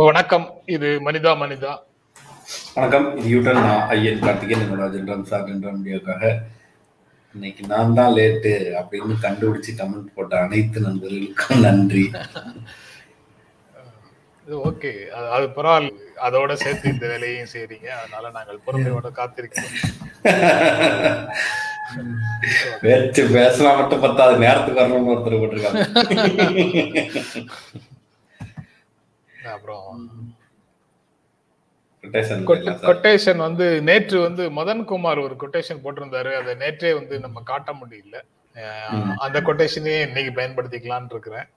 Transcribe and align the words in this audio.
வணக்கம் 0.00 0.44
இது 0.74 0.88
மனிதா 1.06 1.30
மனிதா. 1.42 1.72
வணக்கம் 2.76 3.06
இது 3.18 3.28
யூட்டன் 3.32 3.60
நான் 3.66 3.82
ஐயன் 3.94 4.22
கார்த்திகேயன் 4.24 4.62
என்னோட 4.64 4.86
ஜென்ரம் 4.94 5.24
சார் 5.30 5.46
ஜென்ரம் 5.48 5.78
மீடியாக்காக 5.78 6.22
இன்னைக்கு 7.34 7.62
நான் 7.72 7.96
தான் 7.98 8.14
லேட்டு 8.16 8.52
அப்படின்னு 8.80 9.16
கண்டுபிடிச்சு 9.24 9.72
கமெண்ட் 9.80 10.14
போட்ட 10.16 10.34
அனைத்து 10.46 10.84
நண்பர்களுக்கும் 10.86 11.62
நன்றி. 11.66 12.04
இது 14.46 14.54
ஓகே 14.70 14.92
அது 15.34 15.46
பரவாயில்ல. 15.58 15.90
அதோட 16.26 16.52
சேர்த்து 16.62 16.92
இந்த 16.94 17.06
வேலையும் 17.12 17.52
செய்றீங்க. 17.54 17.88
அதனால 18.00 18.30
நாங்கள் 18.38 18.64
பொறுமையோட 18.66 19.10
காத்திருக்கிறோம். 19.20 19.76
பேச்சு 22.82 23.22
பேசலாம் 23.36 23.78
மட்டும் 23.80 24.04
பத்தாது. 24.06 24.34
நேரத்துக்கு 24.44 24.82
வரணும்னு 24.82 25.14
ஒருத்தர் 25.14 25.40
போட்டிருக்காங்க 25.42 25.84
அப்புறம். 29.44 30.36
கொட்டேஷன் 32.04 33.36
வந்து 33.36 33.82
நேற்று 33.82 34.20
வந்து 34.20 34.50
மதன் 34.50 34.84
குமார் 34.84 35.18
ஒரு 35.18 35.36
கொட்டேஷன் 35.40 35.82
போட்டிருந்தாரு. 35.84 36.30
அதை 36.40 36.54
நேற்றே 36.54 36.94
வந்து 36.94 37.20
நம்ம 37.20 37.40
காட்ட 37.44 37.72
முடியல. 37.72 38.20
அந்த 39.16 39.40
கொட்டேஷனையே 39.40 40.00
இன்னைக்கு 40.06 40.32
பயன்படுத்திக்கலாம்னு 40.40 41.10
இருக்கிறேன். 41.10 41.48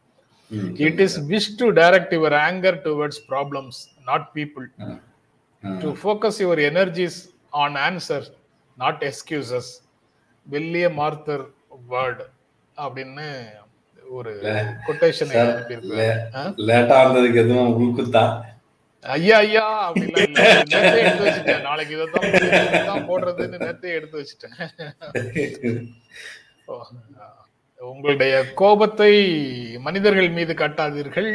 It 0.76 1.00
is 1.00 1.18
wise 1.30 1.56
to 1.58 1.72
direct 1.72 2.14
your 2.18 2.38
anger 2.48 2.80
towards 2.88 3.22
problems 3.30 3.80
not 4.06 4.30
people. 4.36 4.68
To 5.80 5.90
focus 6.02 6.40
your 6.40 6.62
energies 6.70 7.20
on 7.50 7.76
answer 7.76 8.28
not 8.78 9.04
excuses 9.10 9.72
William 10.50 10.98
Arthur 10.98 11.46
Ward 11.90 12.26
அப்படின்னு 12.78 13.28
ஒரு 14.10 14.32
கொட்டேஷனை? 14.88 15.36
லேட்டா 16.70 16.98
வந்ததுக்கு 17.04 17.44
எதுவும் 17.44 17.76
உள்குத்தா 17.80 18.24
ஐயா 19.04 19.38
ஐயா 19.38 19.66
எடுத்து 19.94 21.24
வச்சுட்டேன். 21.26 21.62
நாளைக்கு 21.62 21.96
இதைத்தான் 21.96 23.08
போடுறதுன்னு 23.10 23.58
நேத்தே 23.64 23.90
எடுத்து 23.98 24.16
வச்சுட்டேன். 24.20 24.56
உங்களுடைய 27.78 28.54
கோபத்தை 28.62 29.14
மனிதர்கள் 29.78 30.30
மீது 30.30 30.54
காட்டாதீர்கள். 30.54 31.32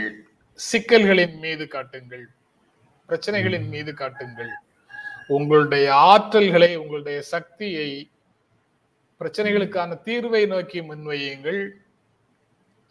சிக்கல்களின் 0.58 1.36
மீது 1.38 1.68
காட்டுங்கள். 1.68 2.24
பிரச்சனைகளின் 3.08 3.68
மீது 3.68 3.94
காட்டுங்கள். 3.94 4.52
உங்களுடைய 5.26 5.88
ஆற்றல்களை 6.10 6.70
உங்களுடைய 6.76 7.22
சக்தியை 7.22 8.10
பிரச்சனைகளுக்கான 9.20 9.98
தீர்வை 10.04 10.46
நோக்கி 10.46 10.80
முன்வையுங்கள். 10.80 11.60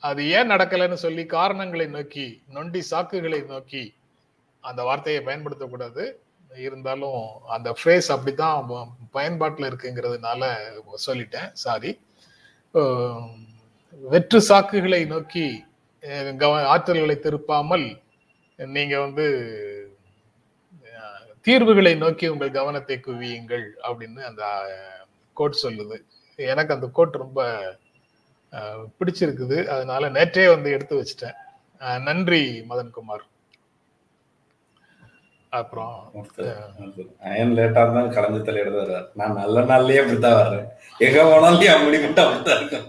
அது 0.03 0.21
ஏன் 0.37 0.51
நடக்கலைன்னு 0.51 0.97
சொல்லி 1.03 1.23
காரணங்களை 1.25 1.85
நோக்கி 1.95 2.25
நொண்டி 2.55 2.81
சாக்குகளை 2.91 3.39
நோக்கி 3.51 3.83
அந்த 4.63 4.81
வார்த்தையை 4.87 5.21
பயன்படுத்தக்கூடாது. 5.25 6.03
இருந்தாலும் 6.65 7.21
அந்த 7.55 7.69
ஃப்ரேஸ் 7.77 8.09
அப்படிதான் 8.13 8.69
பயன்பாட்டில் 9.17 9.69
இருக்குங்கிறதுனால 9.69 10.51
சொல்லிட்டேன். 11.07 11.49
சாரி 11.63 11.91
வெற்று 14.13 14.39
சாக்குகளை 14.49 15.01
நோக்கி 15.13 15.45
கவ 16.43 16.53
ஆற்றல்களை 16.73 17.15
திருப்பாமல் 17.25 17.87
நீங்க 18.75 18.95
வந்து 19.05 19.25
தீர்வுகளை 21.47 21.93
நோக்கி 22.03 22.25
உங்கள் 22.33 22.55
கவனத்தை 22.59 22.95
குவியுங்கள் 23.07 23.65
அப்படின்னு 23.87 24.21
அந்த 24.29 24.43
கோட் 25.37 25.61
சொல்லுது. 25.63 25.97
எனக்கு 26.39 26.75
அந்த 26.75 26.87
கோட் 26.97 27.21
ரொம்ப 27.23 27.41
பிடிச்சிருக்குது. 28.99 29.67
அதனால 29.67 30.09
நேற்றே 30.09 30.49
வந்து 30.49 30.71
எடுத்து 30.71 30.95
வச்சிட்டேன். 30.97 31.37
நன்றி 32.03 32.41
மதன்குமார். 32.69 33.25
அப்புறம் 35.51 35.93
அயன் 37.27 37.53
லேட்டா 37.57 37.81
இருந்தாலும் 37.83 38.13
கலந்து 38.13 38.47
தலையிட 38.47 38.71
வர்றாரு 38.75 39.07
நான் 39.13 39.33
நல்ல 39.33 39.59
நாள்லயே 39.63 39.99
அப்படித்தான் 39.99 40.39
வர்றேன். 40.39 40.65
எங்க 40.99 41.23
போனாலும் 41.23 41.73
அப்படி 41.75 41.97
மட்டும் 41.97 42.25
அப்படித்தான் 42.25 42.59
இருக்கும். 42.59 42.87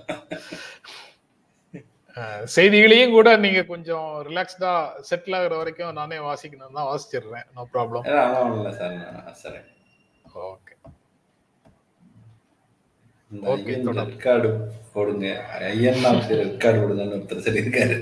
அஹ், 2.16 2.44
செய்திகளையும் 2.54 3.10
கூட 3.10 3.36
நீங்க 3.36 3.62
கொஞ்சம் 3.64 4.06
ரிலாக்ஸ்டா 4.28 4.72
செட்டில் 5.10 5.36
ஆகுற 5.36 5.56
வரைக்கும் 5.56 5.92
நானே 5.92 6.18
வாசிக்கணும் 6.20 6.78
தான் 6.78 6.88
வாசிச்சிடுறேன். 6.90 7.46
No 7.54 7.68
problem 7.74 8.06
okay. 10.48 10.67
இந்த 13.32 13.46
Okay, 13.52 13.64
ஐயன் 13.64 13.82
தொடரும். 13.86 14.06
ரெட் 14.10 14.22
கார்டு 14.22 14.50
போடுங்க. 14.92 15.26
ஐயன் 15.70 16.02
தான் 16.02 16.20
ரெட் 16.40 16.60
கார்டு 16.62 16.78
போடுங்கன்னு 16.82 17.16
ஒருத்தர் 17.16 17.44
சொல்லியிருக்காரு. 17.46 17.96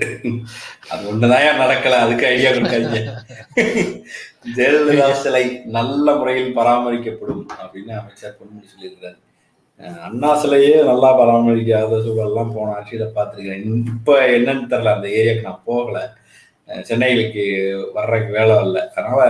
அது 0.89 1.01
ஒண்ணுதான் 1.11 1.61
நடக்கல. 1.61 1.97
அதுக்கு 2.03 2.27
ஐடியா 2.27 2.51
கொடுக்காதீங்க. 2.51 3.01
ஜெயலலிதா 4.57 5.11
சிலை 5.23 5.43
நல்ல 5.77 6.15
முறையில் 6.15 6.55
பராமரிக்கப்படும் 6.55 7.47
அப்படின்னு 7.63 7.93
அமைச்சர் 8.01 8.37
பொன்முடி 8.39 8.67
சொல்லியிருக்காரு 8.73 9.17
அஹ் 9.79 9.99
அண்ணா 9.99 10.43
சிலையே 10.43 10.83
நல்லா 10.83 11.09
பராமரிக்காத 11.19 11.99
சூழல்லாம் 12.05 12.53
போன 12.53 12.71
ஆட்சியில 12.77 13.07
பார்த்துருக்கேன் 13.17 13.65
இப்ப 13.93 14.15
என்னன்னு 14.37 14.71
தெரியல. 14.71 14.95
அந்த 14.97 15.07
ஏரியாவுக்கு 15.19 15.47
நான் 15.49 15.65
போகல. 15.65 15.97
சென்னைக்கு 16.83 17.43
வர்றதுக்கு 17.93 18.31
வேலை 18.39 18.55
இல்லை 18.63 18.81
அதனால 18.95 19.21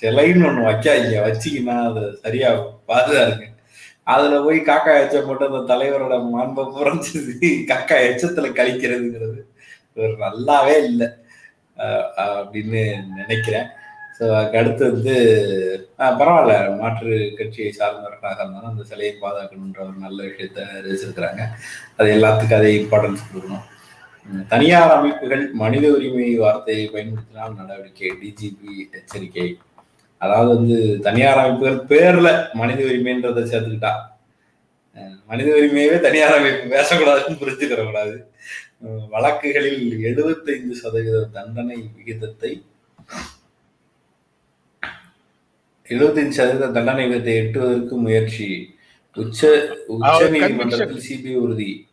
சிலைன்னு 0.00 0.48
ஒண்ணு 0.50 0.68
வைக்காதீங்க. 0.68 1.16
வச்சிங்கன்னா 1.28 1.78
அது 1.90 2.02
சரியா 2.24 2.50
பாதுகாருங்க 2.88 3.46
அதுல 4.14 4.36
போய் 4.46 4.58
காக்கா 4.68 4.92
எச்சம் 5.02 5.26
போட்டு 5.28 5.48
அந்த 5.48 5.60
தலைவரோட 5.72 6.16
மாண்பை 6.34 6.64
புறஞ்சது 6.76 7.50
காக்கா 7.70 7.96
எச்சத்துல 8.10 8.50
கழிக்கிறதுங்கிறது 8.58 9.40
ஒரு 9.96 10.14
நல்லாவே 10.24 10.76
இல்லை. 10.90 11.08
அப்படின்னு 12.40 12.80
நினைக்கிறேன். 13.20 13.68
ஸோ 14.16 14.26
அடுத்து 14.60 14.82
வந்து 14.92 15.14
பரவாயில்ல 16.18 16.54
மாற்று 16.80 17.12
கட்சியை 17.38 17.70
சார்ந்தவர்களாக 17.78 18.42
இருந்தாலும் 18.42 18.72
அந்த 18.72 18.84
சிலையை 18.90 19.12
பாதுகாக்கணுன்ற 19.22 19.80
ஒரு 19.86 19.96
நல்ல 20.06 20.18
விஷயத்த 20.28 20.66
ரசிச்சிருக்கிறாங்க 20.86 21.42
அது 21.98 22.08
எல்லாத்துக்கும் 22.16 22.58
அதே 22.58 22.72
இம்பார்ட்டன்ஸ் 22.80 23.24
கொடுக்கணும். 23.28 23.64
தனியார் 24.52 24.94
அமைப்புகள் 24.96 25.44
மனித 25.62 25.86
உரிமை 25.96 26.26
வார்த்தையை 26.42 26.84
பயன்படுத்தினால் 26.94 27.58
நடவடிக்கை 27.60 28.10
டிஜிபி 28.22 28.72
எச்சரிக்கை. 28.98 29.46
அதாவது 30.20 30.54
வந்து 30.54 30.98
தனியார் 31.02 31.38
அமைப்புகள் 31.38 31.84
பேர்ல 31.84 32.52
மனித 32.52 32.84
உரிமைன்றதை 32.84 33.42
சேர்த்துக்கிட்டா. 33.42 33.92
மனித 35.26 35.50
உரிமையவே 35.52 36.00
தனியார் 36.00 36.34
அமைப்பு 36.34 36.76
பேசக்கூடாதுன்னு 36.76 37.32
புரிஞ்சுக்கிற 37.32 37.84
கூடாது 37.84 38.30
வழக்குகளில் 39.10 40.02
எழுபத்தைந்து 40.02 40.74
சதவீத 40.74 41.28
தண்டனை 41.32 41.90
விகிதத்தை 41.96 42.64
எழுபத்தைந்து 45.88 46.32
சதவீத 46.32 46.70
தண்டனை 46.70 47.08
விகிதத்தை 47.08 47.36
எட்டுவதற்கு 47.36 47.96
முயற்சி. 47.96 48.78
உச்ச 49.14 49.74
உச்ச 49.86 50.28
நீதிமன்றத்தில் 50.28 51.02
சிபிஐ 51.08 51.36
உறுதி. 51.36 51.88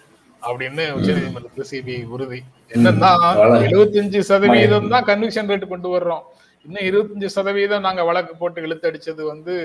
அப்படின்னு 0.47 0.83
உச்சநீதிமன்றத்தில் 0.97 1.69
சிபிஐ 1.71 2.03
உறுதி. 2.15 2.39
என்னன்னா 2.75 3.11
75% 3.39 4.21
சதவீதம் 4.31 4.93
தான் 4.93 5.07
கன்விக்ஷன் 5.09 5.49
ரேட் 5.51 5.73
கொண்டு 5.73 5.89
வர்றோம். 5.95 6.23
இன்னும் 6.65 6.85
25% 6.89 7.35
சதவீதம் 7.37 7.85
நாங்க 7.87 8.03
வழக்கு 8.09 8.33
போட்டு 8.41 8.65
இழுத்தடிச்சது 8.67 9.21
வந்து 9.33 9.55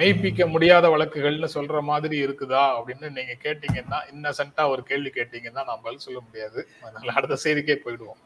மெய்ப்பிக்க 0.00 0.42
முடியாத 0.54 0.88
வழக்குகள்னு 0.94 1.48
சொல்ற 1.54 1.76
மாதிரி 1.88 2.16
இருக்குதா 2.26 2.64
அப்படின்னு 2.76 3.06
நீங்க 3.16 3.34
கேட்டீங்கன்னா 3.44 3.98
இன்னசென்ட்டா 4.12 4.64
ஒரு 4.72 4.82
கேள்வி 4.90 5.10
கேட்டீங்கன்னா 5.16 5.62
நான் 5.68 5.82
பதில் 5.86 6.04
சொல்ல 6.06 6.18
முடியாது. 6.26 6.60
அதனால 6.84 7.14
அடுத்த 7.18 7.38
செய்திக்கே 7.44 7.76
போயிடுவோம். 7.84 8.20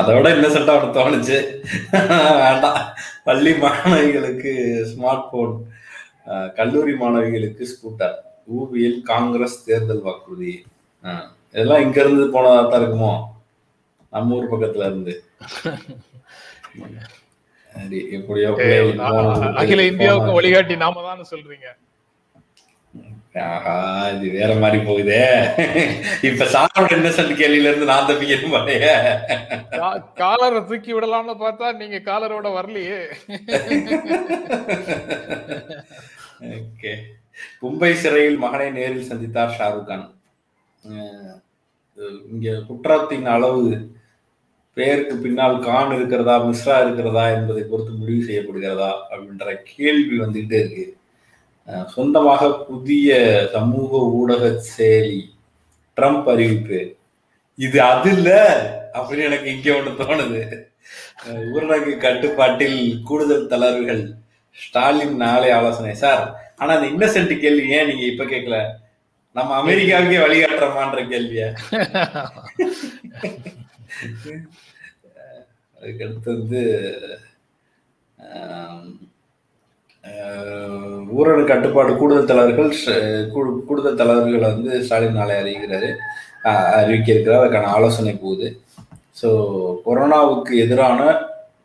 அதோட 0.00 0.26
இன்னசென்ட்டா 0.36 0.76
ஒன்று 0.78 0.96
தோணுச்சு. 0.98 1.38
வேண்டாம். 2.44 2.80
பள்ளி 3.28 3.52
மாணவிகளுக்கு 3.64 4.52
ஸ்மார்ட் 4.92 5.28
போன் 5.32 5.54
கல்லூரி 6.58 6.94
மாணவிகளுக்கு 7.02 7.64
ஸ்கூட்டர் 7.72 8.16
ஊபியில் 8.50 8.98
காங்கிரஸ் 9.10 9.58
தேர்தல் 9.66 10.06
வாக்குறுதி. 10.06 10.54
இதெல்லாம் 11.54 11.82
இங்க 11.84 11.98
இருந்து 12.02 12.24
போனதா 12.36 12.62
தான் 12.64 12.80
இருக்குமோ? 12.82 13.12
நம்ம 14.12 14.36
ஊர் 14.36 14.50
பக்கத்துல 14.52 14.88
இருந்து. 14.90 15.14
எப்படியோ 18.16 18.50
அகில 19.60 19.82
இந்தியாவுக்கும் 19.90 20.38
வழிகாட்டி 20.38 20.74
நாம 20.84 21.02
தான் 21.08 21.30
சொல்றீங்க. 21.32 21.68
ஆஹா 23.48 23.74
இது 24.14 24.26
வேற 24.38 24.52
மாதிரி 24.62 24.78
போகுதே. 24.86 25.20
இப்ப 26.28 26.46
சாரோட 26.54 26.90
இன்னசென்ட் 26.96 27.38
கேள்வியில 27.40 27.70
இருந்து 27.70 27.90
நான் 27.90 28.08
தப்பிக்கணும் 28.08 28.54
பாருங்க 28.56 28.88
காலரை 30.22 30.60
தூக்கி 30.70 30.90
விடலாம்னு 30.96 31.36
பார்த்தா 31.44 31.66
நீங்க 31.82 32.00
காலரோட 32.10 32.48
வரலையே. 32.58 32.98
ஓகே 36.58 36.92
மும்பை 37.62 37.92
சிறையில் 37.94 38.38
மகனை 38.38 38.70
நேரில் 38.70 39.08
சந்தித்தார் 39.10 39.56
ஷாருக் 39.56 39.86
கான். 39.86 40.06
இங்க 42.30 42.50
குற்றத்தின் 42.68 43.26
அளவு 43.26 43.64
பெயருக்கு 44.76 45.16
பின்னால் 45.16 45.58
கான் 45.60 45.92
இருக்கிறதா 45.94 46.34
மிஸ்ரா 46.44 46.76
இருக்கிறதா 46.82 47.24
என்பதை 47.30 47.62
பொறுத்து 47.62 47.92
முடிவு 47.92 48.22
செய்யப்படுகிறதா 48.22 48.90
அப்படின்ற 49.10 49.46
கேள்வி 49.70 50.16
வந்துகிட்டே 50.20 50.58
இருக்கு. 50.60 50.86
அஹ், 51.68 51.86
சொந்தமாக 51.86 52.42
புதிய 52.64 53.10
சமூக 53.52 53.90
ஊடக 54.12 54.44
செயலி 54.70 55.20
ட்ரம்ப் 55.96 56.28
அறிவிப்பு. 56.28 56.80
இது 57.58 57.78
அது 57.84 58.10
இல்ல 58.12 58.30
அப்படின்னு 58.94 59.24
எனக்கு 59.24 59.48
இங்க 59.54 59.70
ஒண்ணு 59.72 59.90
தோணுது. 60.00 60.40
ஊரடங்கு 61.52 61.92
கட்டுப்பாட்டில் 61.98 62.78
கூடுதல் 63.04 63.46
தளர்வுகள் 63.46 64.02
ஸ்டாலின் 64.56 65.16
நாளை 65.16 65.50
ஆலோசனை. 65.50 65.94
சார் 65.96 66.22
ஆனா 66.60 66.70
அந்த 66.76 66.86
இன்னசென்ட் 66.92 67.34
கேள்வி 67.44 67.66
ஏன் 67.76 67.88
நீங்க 67.90 68.04
இப்ப 68.12 68.24
கேட்கல 68.32 68.56
நம்ம 69.36 69.50
அமெரிக்காவுக்கே 69.62 70.22
வழிகாட்டுறோமான்ற 70.24 71.00
கேள்விய? 71.10 71.42
அதுக்கடுத்து 75.78 76.30
வந்து 76.34 76.62
ஆம், 78.18 78.88
ஊரடங்கு 81.16 81.50
கட்டுப்பாடு 81.50 81.92
கூடுதல் 82.00 82.28
தலைவர்கள் 82.30 82.70
கூடுதல் 83.68 84.00
தலைவர்கள் 84.00 84.48
வந்து 84.48 84.70
ஸ்டாலின் 84.84 85.18
நாளை 85.18 85.34
அறிவிக்கிறாரு. 85.40 85.90
அறிவிக்க 86.80 87.08
இருக்கிறார் 87.12 87.40
அதுக்கான 87.40 87.72
ஆலோசனை 87.76 88.14
போகுது. 88.16 88.48
ஸோ 89.20 89.28
கொரோனாவுக்கு 89.86 90.52
எதிரான 90.64 91.00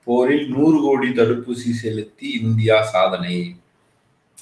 போரில் 0.08 0.48
நூறு 0.50 0.78
கோடி 0.82 1.08
தடுப்பூசி 1.20 1.70
செலுத்தி 1.82 2.28
இந்தியா 2.42 2.78
சாதனை. 2.94 3.36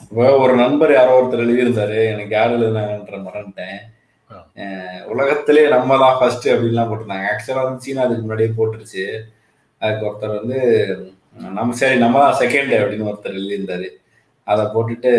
இப்போ 0.02 0.26
ஒரு 0.44 0.54
நண்பர் 0.62 0.92
யாரோ 0.98 1.16
ஒருத்தர் 1.18 1.44
எழுதியிருந்தாரு 1.46 1.98
எனக்கு 2.14 2.34
யார் 2.38 2.56
எழுதினாங்கன்ற 2.58 3.18
மறந்துட்டேன். 3.28 3.80
உலகத்திலே 5.14 5.64
நம்ம 5.74 5.98
தான் 6.04 6.18
ஃபர்ஸ்ட் 6.20 6.48
அப்படின்லாம் 6.54 6.90
போட்டிருந்தாங்க. 6.92 7.28
ஆக்சுவலாக 7.32 7.68
வந்து 7.68 7.86
சீனா 7.86 8.06
அதுக்கு 8.06 8.24
முன்னாடியே 8.24 8.52
போட்டுருச்சு. 8.60 9.06
அதுக்கு 9.82 10.08
ஒருத்தர் 10.10 10.40
வந்து 10.40 10.60
நம்ம 11.58 11.76
சரி 11.82 11.98
நம்ம 12.06 12.20
தான் 12.24 12.40
செகண்ட் 12.42 12.74
அப்படின்னு 12.80 13.10
ஒருத்தர் 13.12 13.38
எழுதியிருந்தாரு. 13.40 13.88
அதை 14.48 14.64
போட்டுட்டு 14.74 15.14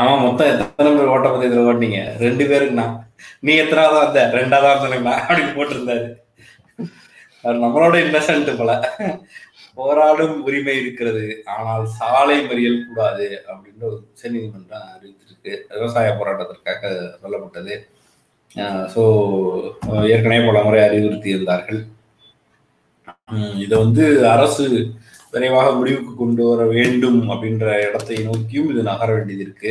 அவன் 0.00 0.24
மொத்தம் 0.26 0.50
எத்தனை 0.52 0.90
பேர் 0.96 1.12
ஓட்டப்பந்தயத்தில் 1.14 1.68
ஓட்டினீங்க? 1.70 2.00
ரெண்டு 2.24 2.44
பேருக்குண்ணா 2.50 2.86
நீ 3.46 3.52
எத்தனாவதா 3.62 4.00
இருந்த 4.04 4.24
ரெண்டாவதா 4.40 4.72
இருந்தேங்கண்ணா 4.74 5.14
அப்படின்னு 5.26 5.52
போட்டிருந்தாரு. 5.58 6.06
அவர் 7.44 7.62
நம்மளோட 7.64 7.96
இன்னசென்ட் 8.06 8.50
போல. 8.60 8.72
போராடும் 9.78 10.36
உரிமை 10.46 10.74
இருக்கிறது. 10.82 11.24
ஆனால் 11.54 11.84
சாலை 11.98 12.38
மறியல் 12.48 12.84
கூடாது 12.88 13.26
அப்படின்னு 13.50 13.86
ஒரு 13.90 13.98
உச்சநீதிமன்றம் 14.06 14.88
அறிவித்திருக்கு. 14.94 15.52
விவசாய 15.76 16.14
போராட்டத்திற்காக 16.20 16.82
சொல்லப்பட்டது. 17.22 17.76
ஸோ 18.94 19.02
ஏற்கனவே 20.14 20.40
பல 20.48 20.62
முறை 20.66 20.80
அறிவுறுத்தி 20.88 21.28
இருந்தார்கள் 21.34 21.80
உம், 23.34 23.56
இதை 23.64 23.74
வந்து 23.84 24.04
அரசு 24.34 24.64
விரைவாக 25.32 25.70
முடிவுக்கு 25.78 26.12
கொண்டு 26.20 26.42
வர 26.50 26.62
வேண்டும் 26.76 27.18
அப்படின்ற 27.32 27.66
இடத்தை 27.86 28.16
நோக்கியும் 28.28 28.70
இது 28.72 28.82
நகர 28.90 29.08
வேண்டியது 29.16 29.44
இருக்கு. 29.46 29.70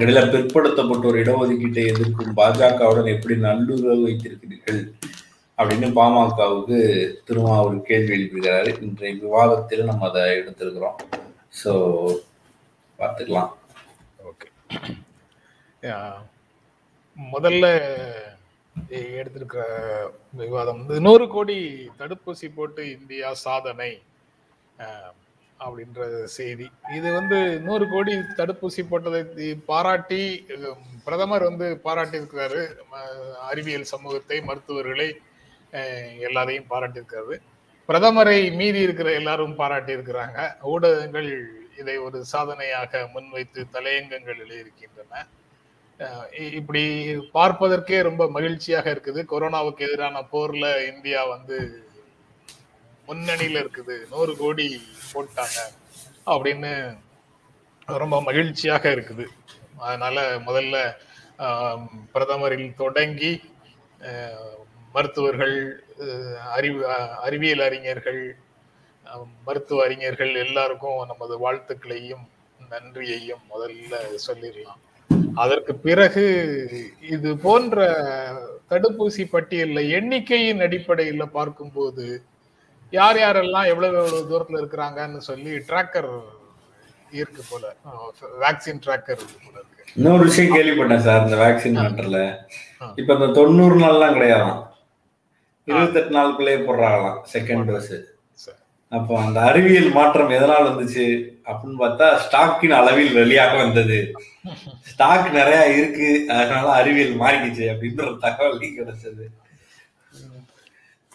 இடையில 0.00 0.22
பிற்படுத்தப்பட்டோர் 0.32 1.20
இடஒதுக்கீட்டை 1.22 1.84
எதிர்க்கும் 1.92 2.36
பாஜகவுடன் 2.40 3.08
எப்படி 3.14 3.36
நல்லுறவு 3.46 4.04
வைத்திருக்கிறீர்கள்? 4.06 4.82
அப்படின்னு 5.58 5.86
பாமகவுக்கு 5.98 6.78
திருமாவூர் 7.28 7.78
கேள்வி 7.88 8.12
எழுப்பியிருக்கிறாரு. 8.16 8.70
இன்றைய 8.86 9.14
விவாதத்தில் 9.22 9.88
நம்ம 9.90 10.06
அதை 10.08 10.22
எடுத்திருக்கிறோம். 10.40 10.98
ஸோ 11.60 11.72
பார்த்துக்கலாம். 12.98 13.50
ஓகே 14.30 14.48
முதல்ல 17.34 17.66
எடுத்திருக்கிற 19.20 19.62
விவாதம் 20.42 20.78
வந்து 20.80 20.96
நூறு 21.06 21.24
கோடி 21.34 21.56
தடுப்பூசி 22.00 22.48
போட்டு 22.58 22.82
இந்தியா 22.96 23.28
சாதனை 23.46 23.90
அப்படின்ற 25.60 26.00
செய்தி. 26.38 26.66
இது 26.96 27.08
வந்து 27.18 27.38
நூறு 27.68 27.84
கோடி 27.92 28.12
தடுப்பூசி 28.40 28.82
போட்டதை 28.90 29.48
பாராட்டி 29.70 30.20
பிரதமர் 31.06 31.48
வந்து 31.50 31.68
பாராட்டி 31.86 32.16
இருக்கிறாரு 32.20 32.62
அறிவியல் 33.50 33.90
சமூகத்தை 33.94 34.38
மருத்துவர்களை 34.50 35.08
எல்லாரையும் 36.20 36.70
பாராட்டியிருக்காரு 36.70 37.36
பிரதமரை 37.88 38.54
மீறி 38.56 38.80
இருக்கிற 38.80 39.12
எல்லாரும் 39.12 39.54
பாராட்டி 39.54 39.96
இருக்கிறாங்க 39.96 40.38
ஊடகங்கள் 40.62 41.28
இதை 41.76 41.96
ஒரு 41.96 42.24
சாதனையாக 42.24 43.08
முன்வைத்து 43.12 43.66
தலையங்கங்கள் 43.72 44.42
எழுதியிருக்கின்றன 44.44 45.24
இ- 46.38 46.52
இப்படி 46.52 46.82
பார்ப்பதற்கே 47.32 48.02
ரொம்ப 48.02 48.30
மகிழ்ச்சியாக 48.30 48.90
இருக்குது. 48.90 49.20
கொரோனாவுக்கு 49.32 49.82
எதிரான 49.86 50.22
போர்ல 50.32 50.66
இந்தியா 50.94 51.24
வந்து 51.24 51.56
முன்னணியில 53.08 53.62
இருக்குது. 53.64 54.08
நூறு 54.10 54.36
கோடி 54.36 54.66
போட்டாங்க 55.12 55.58
அப்படின்னு 56.26 56.72
ரொம்ப 57.86 58.22
மகிழ்ச்சியாக 58.22 58.88
இருக்குது. 58.88 59.26
அதனால 59.78 60.38
முதல்ல 60.38 60.76
பிரதமரில் 62.12 62.74
தொடங்கி 62.74 63.32
மருத்துவர்கள் 64.94 65.56
அறிவு 66.56 66.80
அறிவியல் 67.26 67.64
அறிஞர்கள் 67.68 68.20
மருத்துவ 69.46 69.82
அறிஞர்கள் 69.84 70.32
எல்லாருக்கும் 70.44 70.98
நமது 71.12 71.34
வாழ்த்துக்களையும் 71.44 72.24
நன்றியையும் 72.72 73.44
முதல்ல 73.52 73.94
சொல்லிடலாம். 74.26 74.80
அதற்கு 75.42 75.72
பிறகு 75.86 76.24
இது 77.14 77.30
போன்ற 77.44 77.86
தடுப்பூசி 78.70 79.24
பட்டியல்ல 79.32 79.82
எண்ணிக்கையின் 79.98 80.64
அடிப்படையில் 80.66 81.34
பார்க்கும்போது 81.36 82.06
யார் 82.92 83.18
யாரெல்லாம் 83.22 83.70
எவ்வளவு 83.72 83.96
எவ்வளவு 84.02 84.28
தூரத்துல 84.30 84.60
இருக்கிறாங்கன்னு 84.60 85.20
சொல்லி 85.30 85.52
டிராக்கர் 85.70 86.10
இருக்கு 87.18 87.42
போல. 87.50 87.64
வேக்சின் 88.42 88.82
டிராக்கர் 88.84 89.20
இருக்கு 89.20 89.38
போல 89.44 89.56
இருக்கு. 89.62 89.84
இன்னொரு 89.96 90.22
விஷயம் 90.28 90.54
கேள்விப்பட்டேன் 90.56 91.04
சார் 91.06 91.24
இந்த 91.26 91.38
வேக்சின் 91.44 91.78
மேட்டர்ல. 91.82 92.20
இப்ப 93.00 93.10
இந்த 93.18 93.28
தொண்ணூறு 93.38 93.76
நாள்லாம் 93.84 94.16
கிடையாதாம் 94.18 94.58
இருபத்தெட்டு 95.68 96.16
நாளுக்குள்ளேயே 96.16 96.60
போடுறாங்களாம் 96.60 97.20
செகண்ட் 97.32 97.64
டோஸ். 97.64 98.04
அப்போ 98.88 99.20
அந்த 99.20 99.40
அறிவியல் 99.40 99.90
மாற்றம் 99.90 100.28
எதனால் 100.28 100.66
வந்துச்சு? 100.66 101.28
அப்படின்னு 101.44 101.74
பார்த்தா 101.78 102.18
ஸ்டாக்கின் 102.18 102.70
அளவில் 102.70 103.14
வெளியாக 103.14 103.56
வந்தது. 103.56 104.12
ஸ்டாக் 104.80 105.30
நிறைய 105.30 105.76
இருக்கு 105.76 106.24
அதனால 106.28 106.70
அறிவியல் 106.70 107.18
மாறிக்கிச்சு 107.18 107.60
அப்படின்ற 107.60 108.18
தகவல் 108.18 108.60
கிடைச்சது 108.60 109.26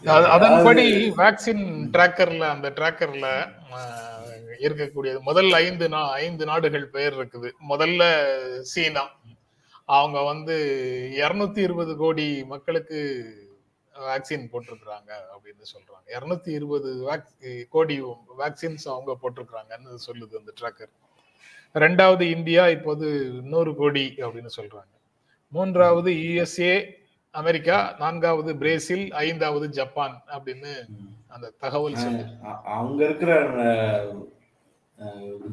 அது- 0.04 0.26
அதன்படி 0.26 1.12
வேக்சின் 1.12 1.90
டிராக்கர்ல 1.94 2.40
அந்த 2.40 2.70
டிராக்கர்ல 2.76 3.52
இருக்கக்கூடியது. 4.60 5.20
முதல் 5.20 5.52
ஐந்து 5.54 5.90
நா 5.90 6.12
ஐந்து 6.12 6.46
நாடுகள் 6.46 6.88
பெயர் 6.88 7.14
இருக்குது. 7.14 7.52
முதல்ல 7.70 8.04
சீனா. 8.60 9.10
அவங்க 9.86 10.22
வந்து 10.22 10.56
இருநூத்தி 11.18 11.58
இருபது 11.58 11.98
கோடி 11.98 12.44
மக்களுக்கு 12.44 13.32
வேக்சின் 14.08 14.46
போட்டிருக்கிறாங்க 14.52 15.12
அப்படின்னு 15.34 15.66
சொல்றாங்க. 15.74 16.06
இருநூத்தி 16.16 16.52
இருபது 16.58 16.90
கோடி 17.70 17.98
வேக்சின்ஸ் 18.42 18.86
அவங்க 18.94 19.12
போட்டிருக்கிறாங்கன்னு 19.22 20.00
சொல்லுது 20.08 20.34
அந்த 20.42 20.54
டிராக்கர் 20.62 20.94
ரெண்டாவது 21.86 22.26
இந்தியா 22.36 22.64
இப்போது 22.76 23.08
நூறு 23.54 23.72
கோடி 23.76 24.06
அப்படின்னு 24.18 24.52
சொல்றாங்க. 24.60 24.92
மூன்றாவது 25.54 26.12
யுஎஸ்ஏ 26.12 26.76
அமெரிக்கா 27.32 27.78
நான்காவது 28.00 28.52
பிரேசில் 28.62 29.06
ஐந்தாவது 29.26 29.68
ஜப்பான் 29.70 30.16
அப்படின்னு 30.36 30.74
அந்த 31.28 31.52
தகவல் 31.64 32.02
சொல்லு 32.04 32.26
அவங்க 32.76 33.00
இருக்கிற 33.04 33.32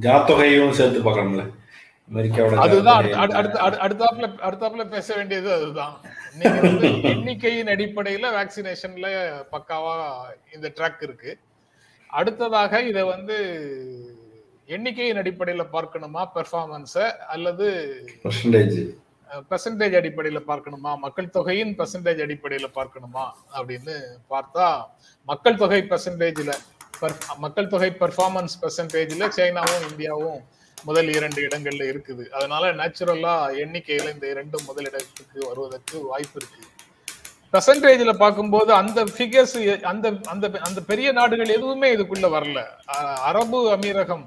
ஜனத்தொகையும் 0.04 0.76
சேர்த்து 0.78 0.98
பார்க்கணும்ல. 1.06 1.44
அமெரிக்காவோட 2.10 2.56
அதுதான் 2.64 3.04
அடுத்தாப்புல 3.86 4.28
அடுத்தாப்புல 4.48 4.84
பேச 4.94 5.08
வேண்டியது 5.16 5.50
அதுதான். 5.52 5.96
நீங்க 6.30 6.58
வந்து 6.62 6.88
எண்ணிக்கையின் 7.10 7.68
அடிப்படையில 7.68 8.26
வேக்சினேஷன்ல 8.34 9.06
பக்காவா 9.52 9.94
இந்த 10.52 10.66
ட்ராக் 10.76 11.02
இருக்கு. 11.02 11.30
அடுத்ததாக 12.10 12.80
இதை 12.82 13.02
வந்து 13.04 13.36
எண்ணிக்கையின் 14.68 15.16
அடிப்படையில 15.16 15.62
பார்க்கணுமா 15.72 16.22
பெர்ஃபார்மன்ஸ 16.34 16.96
அல்லது 17.26 17.66
பர்சன்டேஜ் 18.24 18.78
பெர்சன்டேஜ் 19.50 19.96
அடிப்படையில 19.96 20.38
பார்க்கணுமா 20.46 20.92
மக்கள் 20.98 21.28
தொகையின் 21.30 21.74
பெர்சன்டேஜ் 21.78 22.22
அடிப்படையில 22.24 22.68
பார்க்கணுமா 22.74 23.24
அப்படின்னு 23.56 23.96
பார்த்தா 24.30 24.66
மக்கள் 25.28 25.56
தொகை 25.56 25.80
பெர்சன்டேஜ்ல 25.90 26.54
மக்கள் 27.38 27.68
தொகை 27.68 27.90
பெர்ஃபார்மன்ஸ் 28.00 28.56
பெர்சன்டேஜ்ல 28.62 29.28
சைனாவும் 29.36 29.86
இந்தியாவும் 29.90 30.40
முதல் 30.88 31.08
இரண்டு 31.18 31.40
இடங்கள்ல 31.46 31.84
இருக்குது. 31.92 32.24
அதனால 32.36 32.72
நேச்சுரலா 32.80 33.34
எண்ணிக்கையில 33.62 34.12
இந்த 34.14 34.26
இரண்டும் 34.34 34.66
முதல் 34.70 34.88
இடத்துக்கு 34.90 35.38
வருவதற்கு 35.50 35.96
வாய்ப்பு 36.10 36.38
இருக்கு. 36.40 36.60
பெர்சன்டேஜ்ல 37.54 38.12
பார்க்கும்போது 38.24 38.70
அந்த 38.80 39.00
ஃபிகர்ஸ் 39.14 39.56
அந்த 39.92 40.06
அந்த 40.32 40.46
அந்த 40.68 40.80
பெரிய 40.90 41.08
நாடுகள் 41.20 41.54
எதுவுமே 41.56 41.88
இதுக்குள்ள 41.96 42.26
வரல. 42.36 42.60
அரபு 43.30 43.60
அமீரகம் 43.76 44.26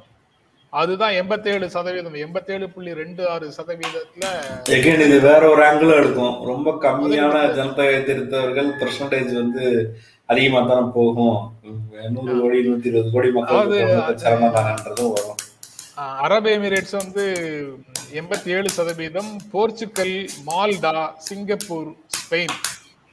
அதுதான் 0.81 1.15
எண்பத்தேழு 1.22 1.65
சதவீதம். 1.74 2.15
எண்பத்தேழு 2.25 2.65
புள்ளி 2.75 2.91
ரெண்டு 3.01 3.24
ஆறு 3.33 3.48
சதவீதத்துல 3.57 4.29
எகைன் 4.75 5.03
இது 5.07 5.17
வேற 5.27 5.41
ஒரு 5.53 5.62
ஆங்கிள் 5.69 5.98
எடுக்கும். 6.00 6.36
ரொம்ப 6.51 6.72
கம்மியான 6.86 7.36
ஜனத்தொகை 7.57 8.00
திருத்தவர்கள் 8.10 8.69
பெர்சன்டேஜ் 8.81 9.31
வந்து 9.41 9.63
அதிகமா 10.31 10.60
தானே 10.69 10.86
போகும். 10.98 11.39
நூறு 12.15 12.33
கோடி 12.41 12.60
நூத்தி 12.67 12.89
இருபது 12.91 13.12
கோடி 13.15 13.29
போகிறது 13.36 13.79
சிரமம் 14.24 14.55
தானன்றதும் 14.57 15.13
வரும். 15.15 15.33
அரபு 15.98 16.50
எமிரேட்ஸ் 16.58 16.96
வந்து 17.02 17.24
எண்பத்தி 18.20 18.50
ஏழு 18.58 18.70
சதவீதம் 18.78 19.32
போர்ச்சுகல் 19.52 20.16
மால்டா 20.48 20.94
சிங்கப்பூர் 21.28 21.90
ஸ்பெயின். 22.20 22.56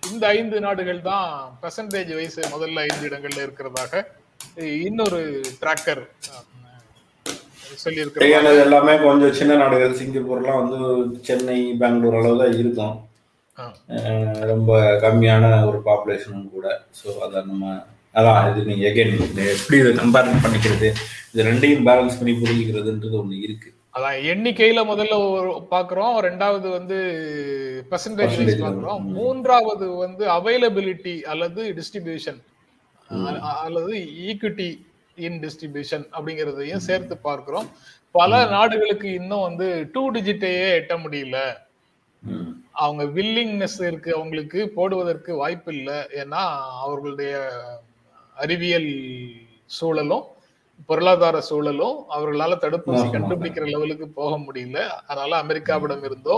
இந்த 0.03 0.25
ஐந்து 0.37 0.59
நாடுகள் 0.67 1.01
தான் 1.11 1.29
பெர்சன்டேஜ் 1.63 2.13
வைஸ் 2.19 2.39
முதல்ல 2.55 2.85
ஐந்து 2.89 3.05
இடங்கள்ல 3.09 3.45
இருக்கிறதாக 3.47 4.03
இன்னொரு 4.87 5.21
டிராக்கர் 5.61 6.03
சொல்லியிருக்கிறாங்க 7.85 8.25
கையானது 8.25 8.61
எல்லாமே 8.67 8.95
கொஞ்சம் 9.07 9.37
சின்ன 9.41 9.53
நாடுகள். 9.63 9.99
சிங்கப்பூர்லாம் 10.01 10.61
வந்து 10.63 10.81
சென்னை 11.29 11.59
பெங்களூர் 11.83 12.19
அளவு 12.21 12.41
தான் 12.41 12.59
இருக்கும். 12.63 12.97
ரொம்ப 14.53 14.73
கம்மியான 15.05 15.45
ஒரு 15.69 15.79
பாப்புலேஷனும் 15.89 16.53
கூட. 16.57 16.67
ஸோ 17.01 17.09
அதை 17.27 17.39
நம்ம 17.51 17.65
அதான் 18.19 18.49
இது 18.51 18.63
நீங்க 18.69 18.85
எகைன் 18.91 19.13
எப்படி 19.55 19.77
இதை 19.81 19.91
கம்பேர் 19.99 20.31
பண்ணிக்கிறது? 20.45 20.89
இது 21.33 21.45
ரெண்டையும் 21.49 21.85
பேலன்ஸ் 21.89 22.19
பண்ணி 22.21 22.33
புரிஞ்சுக்கிறதுன்றது 22.41 23.19
ஒண்ணு 23.21 23.37
இருக்கு. 23.47 23.69
அதான் 23.97 24.19
எண்ணிக்கையில 24.33 24.81
முதல்ல 24.91 25.15
பாக்குறோம் 25.75 26.17
ரெண்டாவது 26.27 26.69
வந்து 26.79 26.99
பெர்சன்டேஜ் 27.91 28.37
பாக்குறோம். 28.65 29.05
மூன்றாவது 29.17 29.87
வந்து 30.05 30.25
அவைலபிலிட்டி 30.39 31.15
அல்லது 31.33 31.63
டிஸ்ட்ரிபியூஷன் 31.79 32.41
அல்லது 33.65 33.95
ஈக்விட்டி 34.29 34.69
இன் 35.27 35.41
டிஸ்ட்ரிபியூஷன் 35.45 36.05
அப்படிங்கறதையும் 36.17 36.85
சேர்த்து 36.89 37.15
பார்க்கிறோம். 37.29 37.69
பல 38.15 38.39
நாடுகளுக்கு 38.55 39.09
இன்னும் 39.21 39.47
வந்து 39.49 39.67
டூ 39.95 40.03
டிஜிட்டையே 40.17 40.69
எட்ட 40.79 40.95
முடியல. 41.05 41.39
அவங்க 42.85 43.05
வில்லிங்னஸ் 43.17 43.79
இருக்கு 43.89 44.11
அவங்களுக்கு 44.17 44.61
போடுவதற்கு 44.77 45.31
வாய்ப்பு 45.43 45.71
இல்லை 45.77 45.99
ஏன்னா 46.23 46.43
அவர்களுடைய 46.85 47.35
அறிவியல் 48.41 48.91
சூழலும் 49.71 50.25
பொருளாதார 50.89 51.37
சூழலும் 51.49 51.97
அவர்களால 52.11 52.53
தடுப்பூசி. 52.63 53.07
கண்டுபிடிக்கிற 53.11 53.65
லெவலுக்கு 53.67 54.07
போக 54.11 54.33
முடியல 54.39 54.79
அதனால 55.07 55.33
அமெரிக்காவிடம் 55.43 56.05
இருந்தோ 56.05 56.37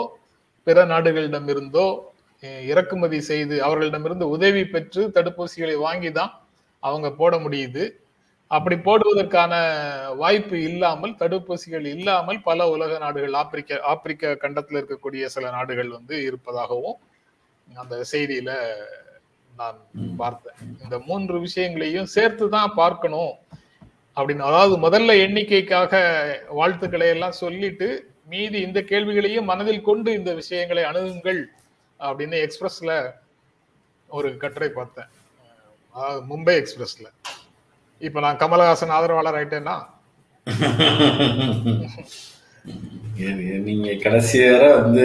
பிற 0.66 0.84
நாடுகளிடம் 0.84 1.48
இருந்தோ 1.48 1.86
இறக்குமதி 2.68 3.18
செய்து 3.22 3.56
அவர்களிடமிருந்து 3.62 4.26
உதவி 4.28 4.62
பெற்று 4.66 5.02
தடுப்பூசிகளை 5.16 5.76
வாங்கி 5.78 6.10
தான் 6.12 6.32
அவங்க 6.82 7.08
போட 7.12 7.34
முடியுது 7.38 7.84
அப்படி 8.50 8.76
போடுவதற்கான 8.78 9.52
வாய்ப்பு 10.16 10.56
இல்லாமல் 10.62 11.14
தடுப்பூசிகள் 11.20 11.86
இல்லாமல் 11.86 12.40
பல 12.42 12.68
உலக 12.70 12.98
நாடுகள் 12.98 13.38
ஆப்பிரிக்க 13.40 13.78
ஆப்பிரிக்க 13.84 14.34
கண்டத்தில் 14.36 14.78
இருக்கக்கூடிய 14.80 15.24
சில 15.26 15.50
நாடுகள் 15.50 15.90
வந்து 15.90 16.16
இருப்பதாகவும் 16.22 16.98
அந்த 17.68 17.96
செய்தியில 18.12 18.50
நான் 19.56 19.78
பார்த்தேன். 20.16 20.78
இந்த 20.82 20.98
மூன்று 20.98 21.40
விஷயங்களையும் 21.40 22.06
சேர்த்து 22.06 22.48
தான் 22.48 22.72
பார்க்கணும் 22.76 23.32
அப்படின்னு. 24.16 24.38
அதாவது 24.38 24.74
முதல்ல 24.76 25.16
எண்ணிக்கைக்காக 25.26 25.92
வாழ்த்துக்களை 26.50 27.08
எல்லாம் 27.08 27.32
சொல்லிட்டு 27.32 28.10
மீதி 28.26 28.60
இந்த 28.60 28.80
கேள்விகளையும் 28.80 29.44
மனதில் 29.44 29.82
கொண்டு 29.82 30.12
இந்த 30.12 30.34
விஷயங்களை 30.34 30.84
அணுகுங்கள் 30.84 31.40
அப்படின்னு 32.00 32.36
எக்ஸ்பிரஸ்ல 32.44 33.12
ஒரு 34.08 34.36
கட்டுரை 34.36 34.68
பார்த்தேன். 34.68 35.10
அதாவது 35.94 36.26
மும்பை 36.26 36.54
எக்ஸ்பிரஸ்ல. 36.62 37.06
இப்ப 38.00 38.20
நான் 38.20 38.36
கமலஹாசன் 38.36 38.96
ஆதரவாளர் 38.98 39.38
ஆயிட்டேன்னா? 39.38 39.76
நீங்க 43.64 43.94
கடைசி 43.94 44.50
வரை 44.50 44.68
வந்து 44.80 45.04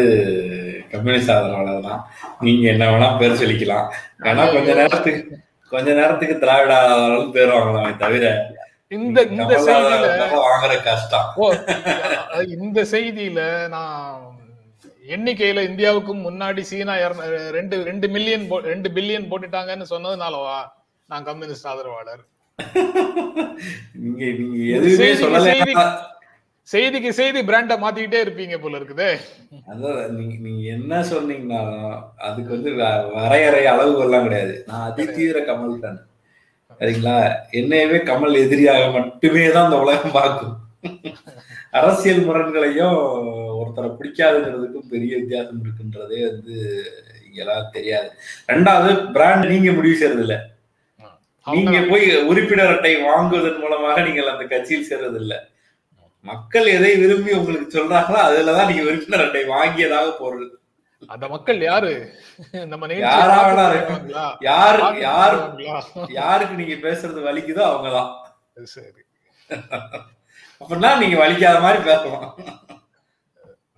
கம்யூனிஸ்ட் 0.94 1.34
ஆதரவாளர் 1.36 1.88
தான் 1.90 2.02
நீங்க 2.46 2.66
என்ன 2.74 2.86
வேணா 2.92 3.10
பேர் 3.22 3.40
சொல்லிக்கலாம். 3.42 3.88
ஏன்னா 4.30 4.46
கொஞ்ச 4.56 4.70
நேரத்துக்கு 4.82 5.22
கொஞ்ச 5.72 5.88
நேரத்துக்கு 6.00 6.36
திராவிட 6.44 6.74
ஆதரவாளர் 6.82 7.36
பேர் 7.38 7.54
வாங்கலாமே 7.56 7.92
தவிர 8.04 8.26
இந்த 8.98 9.18
இந்த 9.36 9.54
செய்தியில 9.68 10.08
வாங்குற 10.48 10.74
கஷ்டம். 10.90 11.28
இந்த 12.58 12.80
செய்தியில 12.94 13.42
நான் 13.76 14.24
எண்ணிக்கையில 15.16 15.60
இந்தியாவுக்கும் 15.70 16.26
முன்னாடி 16.28 16.62
சீனா 16.70 16.96
ரெண்டு 17.58 17.76
ரெண்டு 17.90 18.08
மில்லியன் 18.16 18.46
ரெண்டு 18.72 18.90
பில்லியன் 18.98 19.30
போட்டுட்டாங்கன்னு 19.32 19.92
சொன்னதுனாலவா 19.94 20.58
நான் 21.10 21.28
கம்யூனிஸ்ட் 21.30 21.70
ஆதரவாளர்? 21.72 22.24
நீங்க 24.02 24.24
நீங்க 24.40 24.58
எதுவுமே 24.78 25.10
சொல்லல 25.22 25.54
செய்திக்கு 26.72 27.10
செய்தி 27.20 27.40
பிராண்ட 27.50 27.74
மாத்திக்கிட்டே 27.82 28.20
இருப்பீங்க 28.24 28.56
போல 28.62 28.80
இருக்குதே. 28.80 29.10
அதான் 29.72 30.00
நீங்க 30.18 30.36
நீங்க 30.46 30.64
என்ன 30.76 31.00
சொன்னீங்கன்னா 31.12 31.62
அதுக்கு 32.28 32.52
வந்து 32.56 32.72
வரையறை 33.18 33.62
அளவுகள்லாம் 33.74 34.28
கிடையாது. 34.28 34.56
நான் 34.70 34.86
அதி 34.90 35.06
தீவிர 35.18 35.40
கமல் 35.50 35.84
தான் 35.86 36.00
சரிங்களா? 36.80 37.16
என்னையவே 37.60 38.00
கமல் 38.10 38.42
எதிரியாக 38.44 38.84
மட்டுமே 38.98 39.46
தான் 39.56 39.68
இந்த 39.70 39.80
உலகம் 39.86 40.18
பார்க்கும். 40.20 40.56
அரசியல் 41.80 42.26
முரண்களையும் 42.28 43.00
ஒருத்தரை 43.60 43.90
பிடிக்காதுங்கிறதுக்கும் 44.00 44.92
பெரிய 44.94 45.14
வித்தியாசம் 45.22 45.64
இருக்குன்றதே 45.64 46.22
வந்து 46.30 46.56
இங்கெல்லாம் 47.28 47.74
தெரியாது. 47.78 48.10
ரெண்டாவது 48.54 48.92
பிராண்ட் 49.16 49.52
நீங்க 49.54 49.72
முடிவு 49.78 49.98
செய்யறது 50.02 50.24
இல்ல 50.28 50.38
நீங்க 51.48 51.78
போய் 51.92 52.06
உறுப்பினர் 52.32 52.74
அட்டை 52.74 52.94
வாங்குவதன் 53.10 53.62
மூலமாக 53.64 54.02
நீங்கள் 54.08 54.34
அந்த 54.34 54.46
கட்சியில் 54.54 54.90
சேர்றது 54.90 55.20
இல்ல 55.24 55.36
மக்கள் 56.30 56.68
எதை 56.68 56.92
விரும்பி 56.96 57.32
உங்களுக்கு 57.34 57.74
சொல்றாங்களோ 57.78 58.20
அதுலதான் 58.28 58.70
நீங்க 58.70 58.84
உறுப்பினர் 58.90 59.26
அட்டை 59.26 59.44
வாங்கியதாக 59.56 60.08
பொருள். 60.20 60.48
அந்த 61.08 61.26
மக்கள் 61.28 61.60
யாரு? 61.62 61.92
நம்ம 62.72 62.94
யாரா? 62.94 63.40
யார்? 65.02 65.38
யாருக்கு 66.20 66.56
நீங்க 66.56 66.76
பேசுறது 66.88 67.22
வலிக்குதோ 67.28 67.64
அவங்கதான். 67.72 68.12
சரி. 68.76 69.02
அப்படின்னா 70.62 70.92
நீங்க 71.00 71.18
வலிக்காத 71.24 71.58
மாதிரி 71.62 71.84
பேசலாம். 71.84 72.30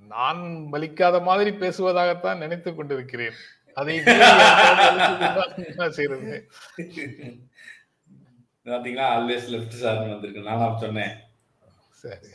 நான் 0.10 0.41
வலிக்காத 0.72 1.18
மாதிரி 1.24 1.51
பேசுவதாகத்தான் 1.63 2.41
நினைத்துக் 2.44 2.77
கொண்டிருக்கிறேன். 2.77 3.38
அதை 3.77 3.96
செய்யறது 5.98 6.32
பாத்தீங்களா? 8.65 9.06
ஆல்வேஸ் 9.15 9.46
லெஃப்ட் 9.53 9.82
சார் 9.84 10.00
வந்திருக்கு. 10.00 10.48
நானா 10.48 10.65
சொன்னேன். 10.77 11.13
சரி. 12.01 12.27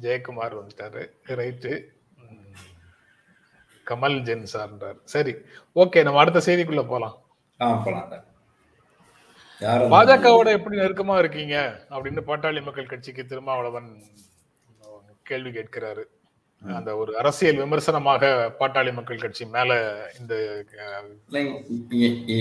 ஜெயக்குமார் 0.00 0.54
வந்துட்டாரு. 0.60 1.02
ரைட்டு. 1.38 1.72
கமல் 3.90 4.18
ஜென் 4.28 4.46
சார்ன்றார். 4.52 4.98
சரி 5.04 5.34
ஓகே 5.74 6.02
நம்ம 6.02 6.18
அடுத்த 6.18 6.40
செய்திக்குள்ள 6.46 6.86
போலாம். 6.86 7.16
பாஜகவோட 9.60 10.48
எப்படி 10.56 10.76
நெருக்கமா 10.76 11.18
இருக்கீங்க? 11.18 11.56
அப்படின்னு 11.90 12.22
பாட்டாளி 12.26 12.62
மக்கள் 12.62 12.92
கட்சிக்கு 12.92 13.26
திருமாவளவன் 13.26 13.88
கேள்வி 15.22 15.50
கேட்கிறாரு. 15.50 16.04
அந்த 16.74 16.96
ஒரு 16.96 17.18
அரசியல் 17.18 17.56
விமர்சனமாக 17.56 18.52
பாட்டாளி 18.60 18.92
மக்கள் 18.92 19.16
கட்சி 19.16 19.44
மேல 19.44 19.98
இந்த 20.20 20.64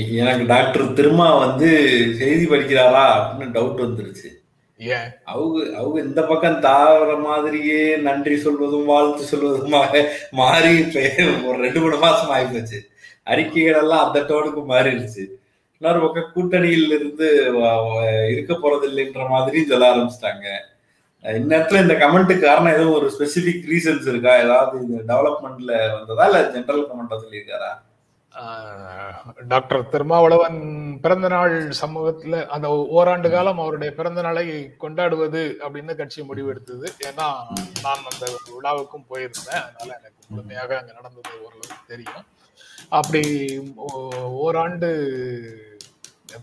எனக்கு 0.10 0.46
டாக்டர் 0.46 0.84
திருமா 0.84 1.39
வந்து 1.39 1.70
செய்தி 2.17 2.46
படிக்கிறாரா 2.46 3.05
அப்படின்னு 3.15 3.53
டவுட் 3.53 3.84
வந்துருச்சு. 3.86 4.29
ஏன்? 4.79 5.12
அவங்க 5.24 5.77
அவங்க 5.77 6.01
இந்த 6.01 6.22
பக்கம் 6.22 6.60
தாவர 6.60 7.15
மாதிரியே 7.15 7.96
நன்றி 7.96 8.38
சொல்வதும் 8.38 8.86
வாழ்த்து 8.86 9.38
சொல்வதுமாக 9.38 10.03
மாறி 10.32 10.86
ஒரு 11.46 11.58
ரெண்டு 11.62 11.79
மூணு 11.79 11.98
மாசம் 11.98 12.36
ஆயிப்போச்சு. 12.36 12.79
அறிக்கைகள் 13.24 13.82
எல்லாம் 13.82 14.05
அந்த 14.08 14.20
டோனுக்கு 14.20 14.63
மாறிடுச்சு. 14.67 15.24
இன்னொரு 15.82 16.00
பக்கம் 16.00 16.32
கூட்டணியில் 16.36 16.91
இருந்து 16.91 17.36
இருக்க 18.29 18.53
போறது 18.53 18.89
இல்லைன்ற 18.89 19.29
மாதிரி 19.29 19.65
சொல்ல 19.65 19.94
ஆரம்பிச்சிட்டாங்க. 19.94 20.48
இந்நேரத்துல 21.25 21.82
இந்த 21.82 21.94
கமெண்ட்டுக்கு 21.94 22.46
காரணம் 22.46 22.74
ஏதோ 22.74 22.89
ஒரு 22.89 23.12
ஸ்பெசிபிக் 23.20 23.65
ரீசன்ஸ் 23.65 24.08
இருக்கா? 24.08 24.38
ஏதாவது 24.38 24.86
இந்த 24.86 25.13
டெவலப்மெண்ட்ல 25.13 25.91
வந்ததா? 25.91 26.25
இல்ல 26.25 26.41
ஜென்ரல் 26.41 26.88
கமெண்டா 26.88 27.20
சொல்லியிருக்காரா? 27.24 27.84
டாக்டர் 29.48 29.89
திருமாவளவன் 29.89 31.00
பிறந்த 31.01 31.27
நாள் 31.27 31.70
சமூகத்துல 31.82 32.46
அந்த 32.46 32.67
ஓராண்டு 32.70 33.32
காலம் 33.32 33.60
அவருடைய 33.60 33.94
பிறந்த 33.94 34.22
நாளை 34.22 34.75
கொண்டாடுவது 34.77 35.58
அப்படின்னு 35.60 35.96
கட்சி 35.96 36.22
முடிவெடுத்தது 36.22 36.88
ஏன்னா 37.03 37.27
நான் 37.82 38.03
அந்த 38.12 38.25
விழாவுக்கும் 38.25 39.05
போயிருந்தேன். 39.10 39.63
அதனால 39.63 39.84
எனக்கு 39.84 40.24
முழுமையாக 40.27 40.77
அங்க 40.77 40.91
நடந்தது 40.94 41.36
ஓரளவுக்கு 41.36 41.75
தெரியும். 41.88 42.25
அப்படி 42.89 43.24
ஓ- 43.75 44.10
ஓராண்டு 44.25 44.89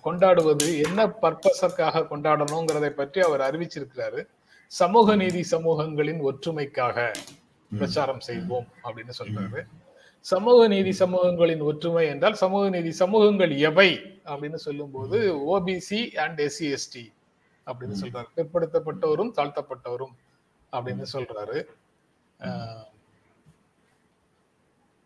கொண்டாடுவது 0.00 0.78
என்ன 0.80 1.06
பர்பஸக்காக 1.06 2.06
கொண்டாடணுங்கிறதை 2.10 2.88
பற்றி 2.88 3.20
அவர் 3.20 3.40
அறிவிச்சிருக்கிறாரு. 3.40 4.26
சமூக 4.72 5.14
நீதி 5.22 5.42
சமூகங்களின் 5.54 6.20
ஒற்றுமைக்காக 6.28 6.98
பிரச்சாரம் 7.70 8.22
செய்வோம் 8.28 8.68
அப்படின்னு 8.84 9.12
சொல்றாரு. 9.18 9.60
சமூக 10.26 10.60
நீதி 10.72 10.92
சமூகங்களின் 11.00 11.62
ஒற்றுமை 11.70 12.04
என்றால் 12.12 12.36
சமூக 12.42 12.64
நீதி 12.74 12.92
சமூகங்கள் 13.00 13.52
எவை 13.68 13.90
அப்படின்னு 14.32 14.58
சொல்லும்போது 14.66 15.18
ஓபிசி 15.54 16.00
அண்ட் 16.24 16.40
எஸ்சி 16.46 16.66
எஸ்டி 16.76 17.04
அப்படின்னு 17.66 17.96
சொல்றாரு. 18.02 18.28
பிற்படுத்தப்பட்டவரும் 18.36 19.32
தாழ்த்தப்பட்டவரும் 19.38 20.14
அப்படின்னு 20.72 21.06
சொல்றாரு. 21.14 21.58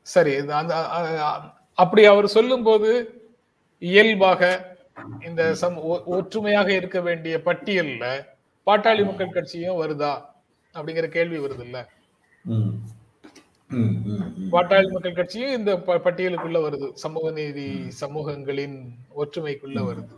சரி 0.06 0.32
அந்த 0.60 0.74
அப்படி 1.82 2.02
அவர் 2.12 2.34
சொல்லும்போது 2.36 2.90
இயல்பாக 3.82 4.42
இந்த 5.28 5.42
சம் 5.62 5.76
ஒற்றுமையாக 6.16 6.68
இருக்க 6.80 6.98
வேண்டிய 7.00 7.36
பட்டியல்ல 7.48 8.04
பாட்டாளி 8.66 9.02
மக்கள் 9.08 9.36
கட்சியும் 9.36 9.80
வருதா 9.82 10.12
அப்படிங்கிற 10.74 11.06
கேள்வி 11.16 11.38
வருது 11.42 11.64
இல்ல. 11.66 11.78
பாட்டாளி 14.54 14.88
மக்கள் 14.94 15.18
கட்சியும் 15.18 15.56
இந்த 15.58 15.72
பட்டியலுக்குள்ள 16.06 16.58
வருது. 16.66 16.88
சமூக 17.04 17.30
நீதி 17.38 17.66
சமூகங்களின் 18.02 18.76
ஒற்றுமைக்குள்ள 19.22 19.80
வருது. 19.88 20.12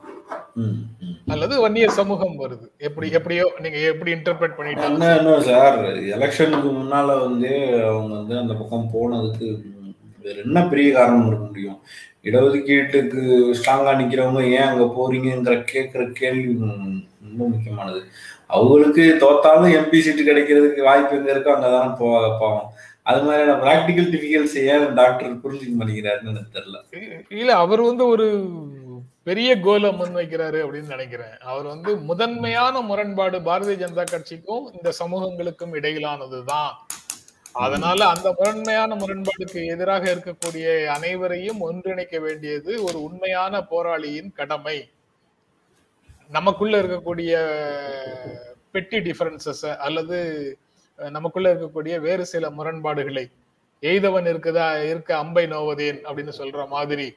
அல்லது 1.33 1.55
வன்னியர் 1.65 1.99
சமூகம் 1.99 2.37
வருது. 2.45 2.67
எப்படி 2.89 3.09
எப்படியோ 3.19 3.45
நீங்க 3.65 3.79
எப்படி 3.93 4.13
இன்டர்பிரட் 4.17 4.59
என்ன 4.89 5.39
சார்? 5.51 5.79
எலெக்ஷனுக்கு 6.17 6.71
முன்னால 6.81 7.19
வந்து 7.27 7.51
அவங்க 7.91 8.13
வந்து 8.19 8.37
அந்த 8.43 8.55
பக்கம் 8.61 8.91
போனதுக்கு 8.95 9.49
வேற 10.25 10.37
என்ன 10.47 10.63
பெரிய 10.73 10.89
காரணம் 10.97 11.29
இருக்க 11.29 11.45
முடியும்? 11.45 11.79
இடஒதுக்கீட்டுக்கு 12.29 13.21
ஸ்ட்ராங்கா 13.59 13.93
நிக்கிறவங்க 14.01 14.43
ஏன் 14.57 14.69
அங்க 14.71 14.87
போறீங்கங்கிற 14.97 15.55
கேட்கிற 15.73 16.03
கேள்வி 16.21 16.51
ரொம்ப 17.27 17.43
முக்கியமானது. 17.53 18.01
அவங்களுக்கு 18.51 19.03
தோத்தாலும் 19.23 19.75
எம்பி 19.79 19.99
சீட்டு 20.01 20.23
கிடைக்கிறதுக்கு 20.23 20.83
வாய்ப்பு 20.83 21.17
எங்க 21.17 21.33
இருக்கோ 21.35 21.55
அங்கதானே 21.55 21.97
போ 21.99 22.09
பாவம் 22.39 22.69
அது 23.03 23.23
மாதிரியான 23.23 23.61
ப்ராக்டிக்கல் 23.65 24.11
டிஃபிகல்ஸ் 24.15 24.57
ஏன் 24.63 24.95
டாக்டர் 24.95 25.41
புரிஞ்சுக்க 25.45 25.75
மாட்டேங்கிறாருன்னு 25.79 26.33
எனக்கு 26.33 26.57
தெரியல. 26.59 26.79
இல்ல 27.29 27.55
அவர் 27.55 27.81
வந்து 27.81 28.07
ஒரு 28.07 28.27
பெரிய 29.23 29.61
கோலை 29.61 29.91
முன்வைக்கிறாரு 29.91 30.59
அப்படின்னு 30.65 30.95
நினைக்கிறேன். 30.95 31.35
அவர் 31.41 31.67
வந்து 31.67 31.97
முதன்மையான 31.97 32.81
முரண்பாடு 32.81 33.39
பாரதிய 33.39 33.77
ஜனதா 33.85 34.05
கட்சிக்கும் 34.11 34.73
இந்த 34.73 34.93
சமூகங்களுக்கும் 35.01 35.75
இடையிலானதுதான். 35.75 36.71
அதனால 37.53 38.07
அந்த 38.07 38.35
முரண்மையான 38.39 38.95
முரண்பாடுக்கு 38.95 39.67
எதிராக 39.67 40.05
இருக்கக்கூடிய 40.15 40.87
அனைவரையும் 40.87 41.61
ஒன்றிணைக்க 41.71 42.21
வேண்டியது 42.21 42.85
ஒரு 42.85 43.03
உண்மையான 43.03 43.63
போராளியின் 43.63 44.33
கடமை. 44.33 44.79
நமக்குள்ள 46.31 46.83
இருக்கக்கூடிய 46.83 47.33
பெட்டி 48.71 48.99
டிஃபரன்சஸ் 48.99 49.77
அல்லது 49.77 50.19
நமக்குள்ள 50.99 51.55
இருக்கக்கூடிய 51.55 52.01
வேறு 52.01 52.27
சில 52.27 52.51
முரண்பாடுகளை 52.51 53.31
எய்தவன் 53.83 54.27
இருக்குதா 54.27 54.85
இருக்க 54.85 55.17
அம்பை 55.17 55.47
நோவதேன் 55.47 56.01
அப்படின்னு 56.03 56.33
சொல்ற 56.39 56.69
மாதிரி 56.69 57.17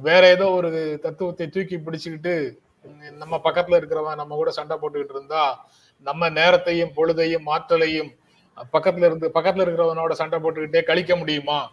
வேற 0.00 0.28
ஏதோ 0.28 0.50
ஒரு 0.50 0.98
தத்துவத்தை 1.02 1.46
தூக்கி 1.46 1.76
பிடிச்சுக்கிட்டு 1.76 2.56
நம்ம 3.10 3.40
பக்கத்துல 3.44 3.78
இருக்கிறவன் 3.78 4.16
நம்ம 4.16 4.34
கூட 4.34 4.50
சண்டை 4.50 4.76
போட்டுக்கிட்டு 4.82 5.10
இருந்தா 5.10 5.66
நம்ம 5.98 6.28
நேரத்தையும் 6.28 6.92
பொழுதையும் 6.96 7.46
ஆற்றலையும் 7.46 8.10
பக்கத்துல 8.72 9.06
இருந்து 9.06 9.28
பக்கத்துல 9.34 9.64
இருக்கிறவனோட 9.64 10.10
சண்டை 10.10 10.38
போட்டுக்கிட்டே 10.38 10.82
கழிக்க 10.82 11.16
முடியுமா? 11.16 11.70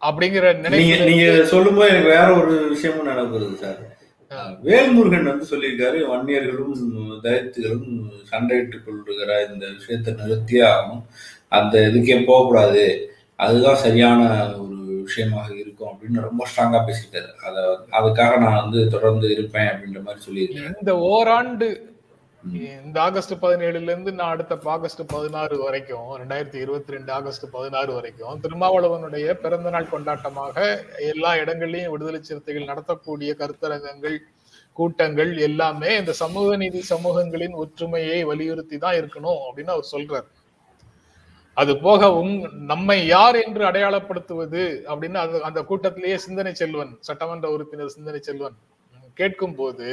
அப்படிங்கிற 0.00 0.54
நினைவு 0.54 1.04
நீங்க 1.04 1.44
சொல்லும்போது 1.44 1.88
எனக்கு 1.88 2.08
வேற 2.08 2.36
ஒரு 2.36 2.68
விஷயமும் 2.68 3.06
வருது 3.08 3.56
சார். 3.56 3.93
வேல்முருகன் 4.64 5.30
வந்து 5.30 5.46
சொல்லியிருக்காரு 5.50 5.98
வன்னியர்களும் 6.08 6.76
தலித்துகளும் 7.24 7.90
சண்டையிட்டுக் 8.30 8.84
கொள்ளுகிற 8.84 9.30
இந்த 9.46 9.64
விஷயத்தை 9.70 10.12
நிறுத்தியே 10.14 10.64
ஆகணும் 10.68 11.02
அந்த 11.48 11.74
இதுக்கே 11.88 12.18
போகக்கூடாது? 12.24 12.84
அதுதான் 13.38 13.82
சரியான 13.82 14.20
ஒரு 14.56 14.76
விஷயமாக 15.04 15.48
இருக்கும் 15.54 15.90
அப்படின்னு 15.90 16.20
ரொம்ப 16.20 16.42
ஸ்ட்ராங்கா 16.44 16.80
பேசிட்டாரு 16.86 17.30
அத 17.46 17.56
அதுக்காக 17.98 18.36
நான் 18.38 18.60
வந்து 18.60 18.80
தொடர்ந்து 18.88 19.26
இருப்பேன் 19.30 19.70
அப்படின்ற 19.72 20.00
மாதிரி 20.02 20.24
சொல்லியிருக்கேன் 20.26 20.78
இந்த 20.78 20.94
ஓராண்டு 21.08 21.68
இந்த 22.78 22.98
ஆகஸ்ட் 23.00 23.34
பதினேழுல 23.42 23.90
இருந்து 23.90 24.12
நான் 24.12 24.32
அடுத்த 24.32 24.56
ஆகஸ்ட் 24.70 25.02
பதினாறு 25.12 25.54
வரைக்கும் 25.58 26.08
ரெண்டாயிரத்தி 26.20 26.58
இருபத்தி 26.58 26.94
ரெண்டு 26.96 27.10
ஆகஸ்ட் 27.12 27.46
பதினாறு 27.54 27.92
வரைக்கும் 27.94 28.40
திருமாவளவனுடைய 28.40 29.34
பிறந்த 29.34 29.70
நாள் 29.70 29.92
கொண்டாட்டமாக 29.92 30.56
எல்லா 31.12 31.30
இடங்கள்லயும் 31.36 31.92
விடுதலை 31.92 32.20
சிறுத்தைகள் 32.20 32.70
நடத்தக்கூடிய 32.70 33.32
கருத்தரங்கங்கள் 33.38 34.16
கூட்டங்கள் 34.78 35.32
எல்லாமே 35.48 35.90
இந்த 36.00 36.12
சமூக 36.22 36.56
நீதி 36.62 36.80
சமூகங்களின் 36.92 37.54
ஒற்றுமையை 37.62 38.18
வலியுறுத்தி 38.30 38.76
தான் 38.84 38.98
இருக்கணும் 39.00 39.40
அப்படின்னு 39.46 39.74
அவர் 39.74 39.92
சொல்றார். 39.94 40.26
அது 41.56 41.72
போக 41.84 42.10
உங் 42.20 42.36
நம்மை 42.70 42.98
யார் 43.06 43.36
என்று 43.44 43.62
அடையாளப்படுத்துவது 43.70 44.62
அப்படின்னு 44.90 45.18
அது 45.24 45.42
அந்த 45.48 45.60
கூட்டத்திலேயே 45.68 46.16
சிந்தனை 46.26 46.52
செல்வன் 46.60 46.92
சட்டமன்ற 47.08 47.48
உறுப்பினர் 47.56 47.94
சிந்தனை 47.96 48.20
செல்வன் 48.28 48.56
கேட்கும் 49.20 49.56
போது 49.60 49.88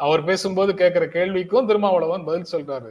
அவர் 0.00 0.22
பேசும்போது 0.28 0.70
கேட்கிற 0.80 1.04
கேள்விக்கும் 1.16 1.68
திருமாவளவன் 1.68 2.26
பதில் 2.28 2.52
சொல்றாரு. 2.54 2.90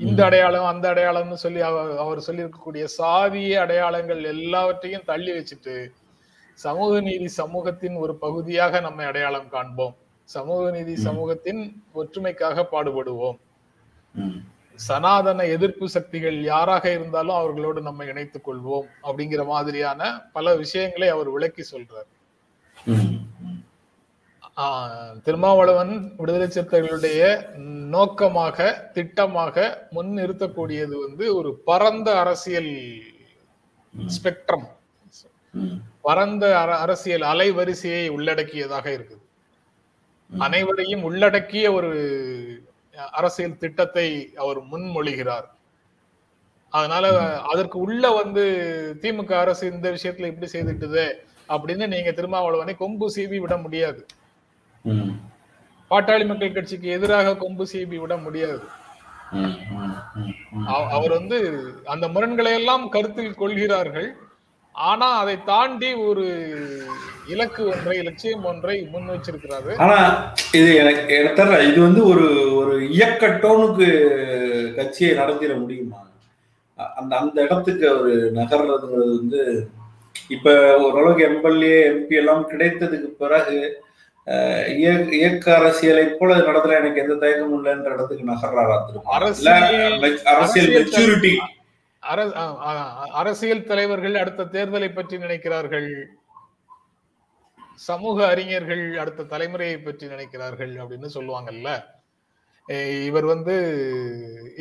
இந்த 0.00 0.20
அடையாளம் 0.26 0.68
அந்த 0.72 0.84
அடையாளம்னு 0.92 1.38
சொல்லி 1.44 1.60
அவர் 1.68 1.90
அவர் 2.02 2.26
சொல்லி 2.26 2.44
இருக்கக்கூடிய 2.44 2.84
சாதிய 2.98 3.54
அடையாளங்கள் 3.64 4.20
எல்லாவற்றையும் 4.34 5.08
தள்ளி 5.10 5.32
வச்சுட்டு 5.38 5.76
சமூக 6.64 6.92
நீதி 7.08 7.28
சமூகத்தின் 7.40 7.96
ஒரு 8.04 8.14
பகுதியாக 8.24 8.80
நம்மை 8.86 9.04
அடையாளம் 9.10 9.50
காண்போம். 9.54 9.94
சமூக 10.28 10.62
நீதி 10.76 10.94
சமூகத்தின் 11.06 11.60
ஒற்றுமைக்காக 12.00 12.64
பாடுபடுவோம். 12.72 13.38
சனாதன 14.78 15.44
எதிர்ப்பு 15.54 15.86
சக்திகள் 15.94 16.38
யாராக 16.52 16.84
இருந்தாலும் 16.96 17.38
அவர்களோடு 17.40 17.80
நம்ம 17.86 18.04
இணைத்துக் 18.10 18.46
கொள்வோம் 18.46 18.88
அப்படிங்கிற 19.06 19.42
மாதிரியான 19.52 20.10
பல 20.36 20.54
விஷயங்களை 20.62 21.08
அவர் 21.14 21.30
விளக்கி 21.36 21.64
சொல்றார். 21.72 22.08
திருமாவளவன் 25.26 25.92
விடுதலை 26.18 26.48
சிறுத்தைகளுடைய 26.54 27.20
நோக்கமாக 27.94 28.68
திட்டமாக 28.96 29.56
முன் 29.96 30.10
நிறுத்தக்கூடியது 30.18 30.94
வந்து 31.04 31.24
ஒரு 31.38 31.52
பரந்த 31.68 32.08
அரசியல் 32.22 32.72
ஸ்பெக்ட்ரம். 34.16 34.66
பரந்த 36.02 36.46
அர- 36.58 36.78
அரசியல் 36.78 37.20
அலைவரிசையை 37.20 38.08
உள்ளடக்கியதாக 38.08 38.90
இருக்குது. 38.90 39.18
அனைவரையும் 40.38 41.02
உள்ளடக்கிய 41.02 41.72
ஒரு 41.72 42.68
அரசியல் 43.10 43.56
திட்டத்தை 43.56 44.32
அவர் 44.36 44.62
முன்மொழிகிறார். 44.62 45.44
அதனால 46.70 47.38
அதற்கு 47.40 47.78
உள்ள 47.78 48.10
வந்து 48.10 48.42
திமுக 49.00 49.32
அரசு 49.32 49.72
இந்த 49.72 49.90
விஷயத்துல 49.90 50.26
இப்படி 50.26 50.50
செய்துட்டுது 50.52 51.12
அப்படின்னு 51.48 51.86
நீங்க 51.86 52.12
திருமாவளவனை 52.12 52.76
கொம்பு 52.76 53.12
சீவி 53.14 53.38
விட 53.38 53.56
முடியாது. 53.56 54.06
பாட்டாளி 55.90 56.26
மக்கள் 56.26 56.52
கட்சிக்கு 56.52 56.88
எதிராக 56.88 57.36
கொம்பு 57.36 57.68
சீவி 57.72 57.96
விட 57.96 58.16
முடியாது. 58.16 58.62
அவர் 60.66 61.10
வந்து 61.10 61.68
அந்த 61.84 62.08
முரண்களை 62.08 62.52
எல்லாம் 62.52 62.88
கருத்தில் 62.88 63.34
கொள்கிறார்கள். 63.34 64.16
ஆனா 64.80 65.18
அதை 65.18 65.42
தாண்டி 65.44 65.94
ஒரு 65.94 66.26
இலக்கு 67.28 67.68
ஒன்றை 67.68 68.02
லட்சியம் 68.02 68.44
ஒன்றை 68.44 68.88
முன் 68.92 69.08
வச்சிருக்கிறாரு. 69.08 69.76
ஆனா 69.76 69.98
இது 70.52 70.74
எனக்கு 70.74 71.34
தெரியல. 71.36 71.72
இது 71.72 71.80
வந்து 71.80 72.06
ஒரு 72.06 72.54
ஒரு 72.56 72.88
இயக்க 72.90 73.28
டோனுக்கு 73.28 73.88
கட்சியை 74.74 75.14
நடத்திட 75.14 75.54
முடியுமா? 75.54 76.08
அந்த 76.96 77.16
அந்த 77.16 77.42
இடத்துக்கு 77.42 78.00
ஒரு 78.00 78.32
நகர்றதுங்கிறது 78.34 79.16
வந்து 79.16 79.68
இப்ப 80.28 80.76
ஓரளவுக்கு 80.78 81.24
எம்எல்ஏ 81.24 81.88
எம்பி 81.88 82.14
எல்லாம் 82.14 82.50
கிடைத்ததுக்கு 82.50 83.08
பிறகு 83.18 83.82
இயக்க- 85.10 85.56
அரசியலை 85.56 86.04
போல 86.18 86.36
நடத்தல. 86.36 86.76
எனக்கு 86.76 87.00
எந்த 87.00 87.14
தயக்கமும் 87.14 87.58
இல்லைன்ற 87.58 87.92
இடத்துக்கு 87.92 88.30
நகர்றாரா 88.32 88.76
அரசியல் 89.04 89.54
மெச்- 89.62 90.22
அரசியல் 90.22 90.26
அரசியல் 90.26 90.72
மெச்சூரிட்டி 90.76 91.32
அரசியல் 92.02 93.68
தலைவர்கள் 93.70 94.20
அடுத்த 94.22 94.48
தேர்தலை 94.54 94.88
பற்றி 94.94 95.16
நினைக்கிறார்கள். 95.24 95.90
சமூக 97.88 98.18
அறிஞர்கள் 98.32 98.84
அடுத்த 99.02 99.26
தலைமுறையை 99.32 99.78
பற்றி 99.82 100.06
நினைக்கிறார்கள் 100.14 100.72
அப்படின்னு 100.82 101.08
சொல்லுவாங்கல்ல. 101.16 101.68
இவர் 103.08 103.26
வந்து 103.32 103.54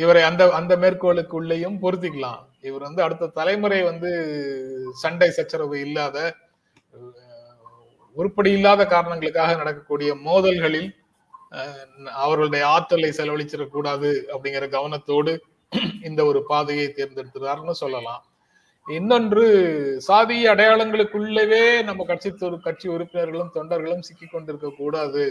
இவரை 0.03 0.21
அந்த 0.27 0.43
அந்த 0.59 0.73
மேற்கோளுக்கு 0.83 1.35
உள்ளேயும் 1.39 1.81
பொருத்திக்கலாம். 1.83 2.43
இவர் 2.69 2.85
வந்து 2.87 3.01
அடுத்த 3.05 3.31
தலைமுறை 3.39 3.79
வந்து 3.89 4.11
சண்டை 5.03 5.29
சச்சரவு 5.37 5.75
இல்லாத 5.87 6.17
உருப்படி 8.17 8.51
இல்லாத 8.57 8.81
காரணங்களுக்காக 8.93 9.51
நடக்கக்கூடிய 9.61 10.11
மோதல்களில் 10.27 10.89
அவர்களுடைய 12.23 12.63
ஆற்றலை 12.75 13.11
செலவழிச்சிடக்கூடாது 13.19 14.09
அப்படிங்கிற 14.33 14.65
கவனத்தோடு 14.77 15.33
இந்த 16.07 16.21
ஒரு 16.29 16.39
பாதையை 16.51 16.87
தேர்ந்தெடுத்துறாருன்னு 16.95 17.75
சொல்லலாம். 17.83 18.23
இன்னொன்று 18.85 19.43
சாதிய 20.07 20.51
அடையாளங்களுக்குள்ளவே 20.53 21.63
நம்ம 21.87 22.05
கட்சி 22.11 22.29
கட்சி 22.67 22.87
உறுப்பினர்களும் 22.95 23.53
தொண்டர்களும் 23.57 24.05
சிக்கி 24.07 24.25
கொண்டிருக்க 24.25 24.69
கூடாது. 24.77 25.25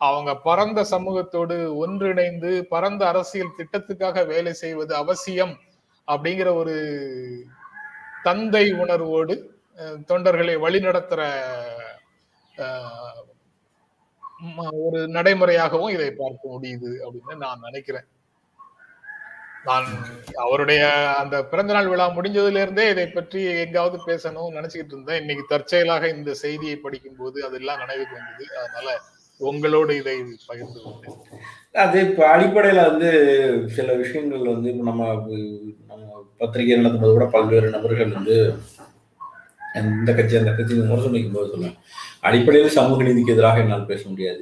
அவங்க 0.00 0.30
பரந்த 0.48 0.80
சமூகத்தோடு 0.90 1.56
ஒன்றிணைந்து 1.82 2.50
பரந்த 2.68 3.02
அரசியல் 3.12 3.56
திட்டத்துக்காக 3.58 4.26
வேலை 4.26 4.52
செய்வது 4.62 4.92
அவசியம் 5.02 5.54
அப்படிங்கிற 6.08 6.48
ஒரு 6.60 6.76
தந்தை 8.22 8.64
உணர்வோடு 8.82 9.34
தொண்டர்களை 10.10 10.54
வழிநடத்துற 10.64 11.20
ஒரு 14.84 15.00
நடைமுறையாகவும் 15.16 15.94
இதை 15.96 16.10
பார்க்க 16.22 16.54
முடியுது 16.54 16.90
அப்படின்னு 17.04 17.36
நான் 17.44 17.64
நினைக்கிறேன். 17.68 18.06
நான் 19.68 19.86
அவருடைய 20.44 20.82
அந்த 21.20 21.36
பிறந்தநாள் 21.50 21.90
விழா 21.92 22.04
முடிஞ்சதுல 22.16 22.62
இருந்தே 22.64 22.84
இதை 22.92 23.06
பற்றி 23.16 23.40
எங்காவது 23.64 23.96
பேசணும்னு 24.08 24.56
நினைச்சுக்கிட்டு 24.58 24.94
இருந்தேன். 24.94 25.20
இன்னைக்கு 25.22 25.44
தற்செயலாக 25.52 26.04
இந்த 26.16 26.30
செய்தியை 26.44 26.76
படிக்கும் 26.84 27.18
போது 27.20 27.38
அதெல்லாம் 27.48 27.82
நினைவுக்கு 27.82 28.18
வந்தது. 28.18 28.46
அதனால 28.60 28.88
உங்களோடு 29.40 29.92
இதை 30.00 30.14
பகிர்ந்து 30.48 30.78
கொண்டேன். 30.84 31.18
அது 31.84 31.96
இப்போ 32.06 32.22
அடிப்படையில் 32.34 32.88
வந்து 32.90 33.10
சில 33.76 33.88
விஷயங்கள் 34.02 34.50
வந்து 34.52 34.70
இப்போ 34.72 34.86
நம்ம 34.90 35.04
நம்ம 35.90 36.04
பத்திரிகை 36.40 36.78
நடத்தும்போது 36.80 37.14
கூட 37.16 37.26
பல்வேறு 37.36 37.74
நபர்கள் 37.76 38.16
வந்து 38.18 38.36
இந்த 40.00 40.10
கட்சி 40.18 40.40
அந்த 40.40 40.52
கட்சி 40.58 40.80
முரசு 40.90 41.14
வைக்கும் 41.14 41.36
போது 41.36 41.52
சொல்லுவேன் 41.52 41.76
அடிப்படையில் 42.28 42.76
சமூக 42.78 43.02
நீதிக்கு 43.08 43.34
எதிராக 43.34 43.62
என்னால் 43.64 43.90
பேச 43.92 44.02
முடியாது. 44.12 44.40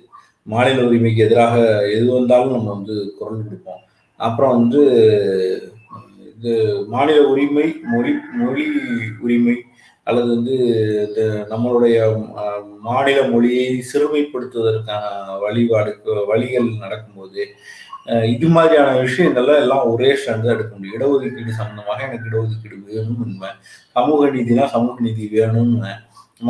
மாநில 0.52 0.84
உரிமைக்கு 0.88 1.20
எதிராக 1.26 1.54
எது 1.96 2.06
வந்தாலும் 2.16 2.54
நம்ம 2.56 2.70
வந்து 2.76 2.94
குரல் 3.18 3.44
கொடுப்போம். 3.46 3.82
அப்புறம் 4.26 4.54
வந்து 4.58 4.82
இது 6.36 6.52
மாநில 6.94 7.18
உரிமை 7.32 7.66
மொழி 7.92 8.12
மொழி 8.40 8.64
உரிமை 9.24 9.56
அல்லது 10.06 10.28
வந்து 10.34 10.56
இந்த 11.06 11.22
நம்மளுடைய 11.50 11.96
மாநில 12.88 13.18
மொழியை 13.32 13.66
சிறுமைப்படுத்துவதற்கான 13.90 15.04
வழிபாடு 15.44 15.92
வழிகள் 16.30 16.68
நடக்கும்போது 16.84 17.42
இது 18.34 18.46
மாதிரியான 18.48 18.90
விஷயங்கள்ல 19.06 19.54
எல்லாம் 19.62 19.88
ஒரே 19.92 20.10
ஸ்டாண்ட் 20.20 20.52
எடுக்க 20.52 20.72
முடியும். 20.74 20.94
இடஒதுக்கீடு 20.98 21.58
சம்பந்தமாக 21.58 22.06
எனக்கு 22.06 22.28
இடஒதுக்கீடு 22.30 22.76
வேணும் 22.86 23.18
உண்மை. 23.24 23.50
சமூக 23.96 24.30
நீதினா 24.36 24.64
சமூக 24.74 24.94
நீதி 25.06 25.24
வேணும்னு. 25.38 25.92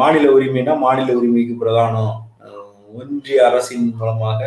மாநில 0.01 0.31
உரிமைனா 0.37 0.75
மாநில 0.87 1.17
உரிமைக்கு 1.21 1.55
பிரதானம். 1.63 2.15
ஒன்றிய 3.01 3.41
அரசின் 3.49 3.89
மூலமாக 3.97 4.41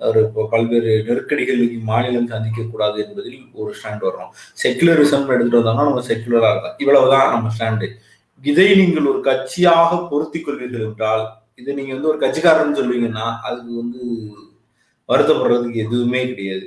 ஒரு 0.00 0.20
பல்வேறு 0.52 0.92
நெருக்கடிகள் 1.08 1.62
மாநிலம் 1.90 2.30
சந்திக்கக்கூடாது 2.32 2.96
என்பதில் 3.04 3.38
ஒரு 3.62 3.70
ஸ்டாண்ட் 3.78 4.04
வர்றோம் 4.08 4.32
செக்குலரிசம் 4.62 5.30
எடுத்துட்டு 5.34 5.60
வந்தோம்னா 5.60 5.88
நம்ம 5.90 6.04
செக்குலரா 6.10 6.50
இருக்கோம் 6.52 6.80
இவ்வளவுதான் 6.84 7.30
நம்ம 7.34 7.52
ஸ்டாண்டு 7.56 7.88
இதை 8.44 8.66
நீங்கள் 8.80 9.08
ஒரு 9.12 9.20
கட்சியாக 9.28 10.00
பொருத்தி 10.10 10.38
கொள்வீர்கள் 10.40 10.86
என்றால் 10.88 11.24
இதை 11.60 11.70
நீங்க 11.78 11.92
வந்து 11.94 12.10
ஒரு 12.12 12.18
கட்சிக்காரன் 12.24 12.76
சொல்லுவீங்கன்னா 12.78 13.26
அதுக்கு 13.46 13.72
வந்து 13.82 14.02
வருத்தப்படுறதுக்கு 15.08 15.78
எதுவுமே 15.86 16.20
கிடையாது. 16.30 16.66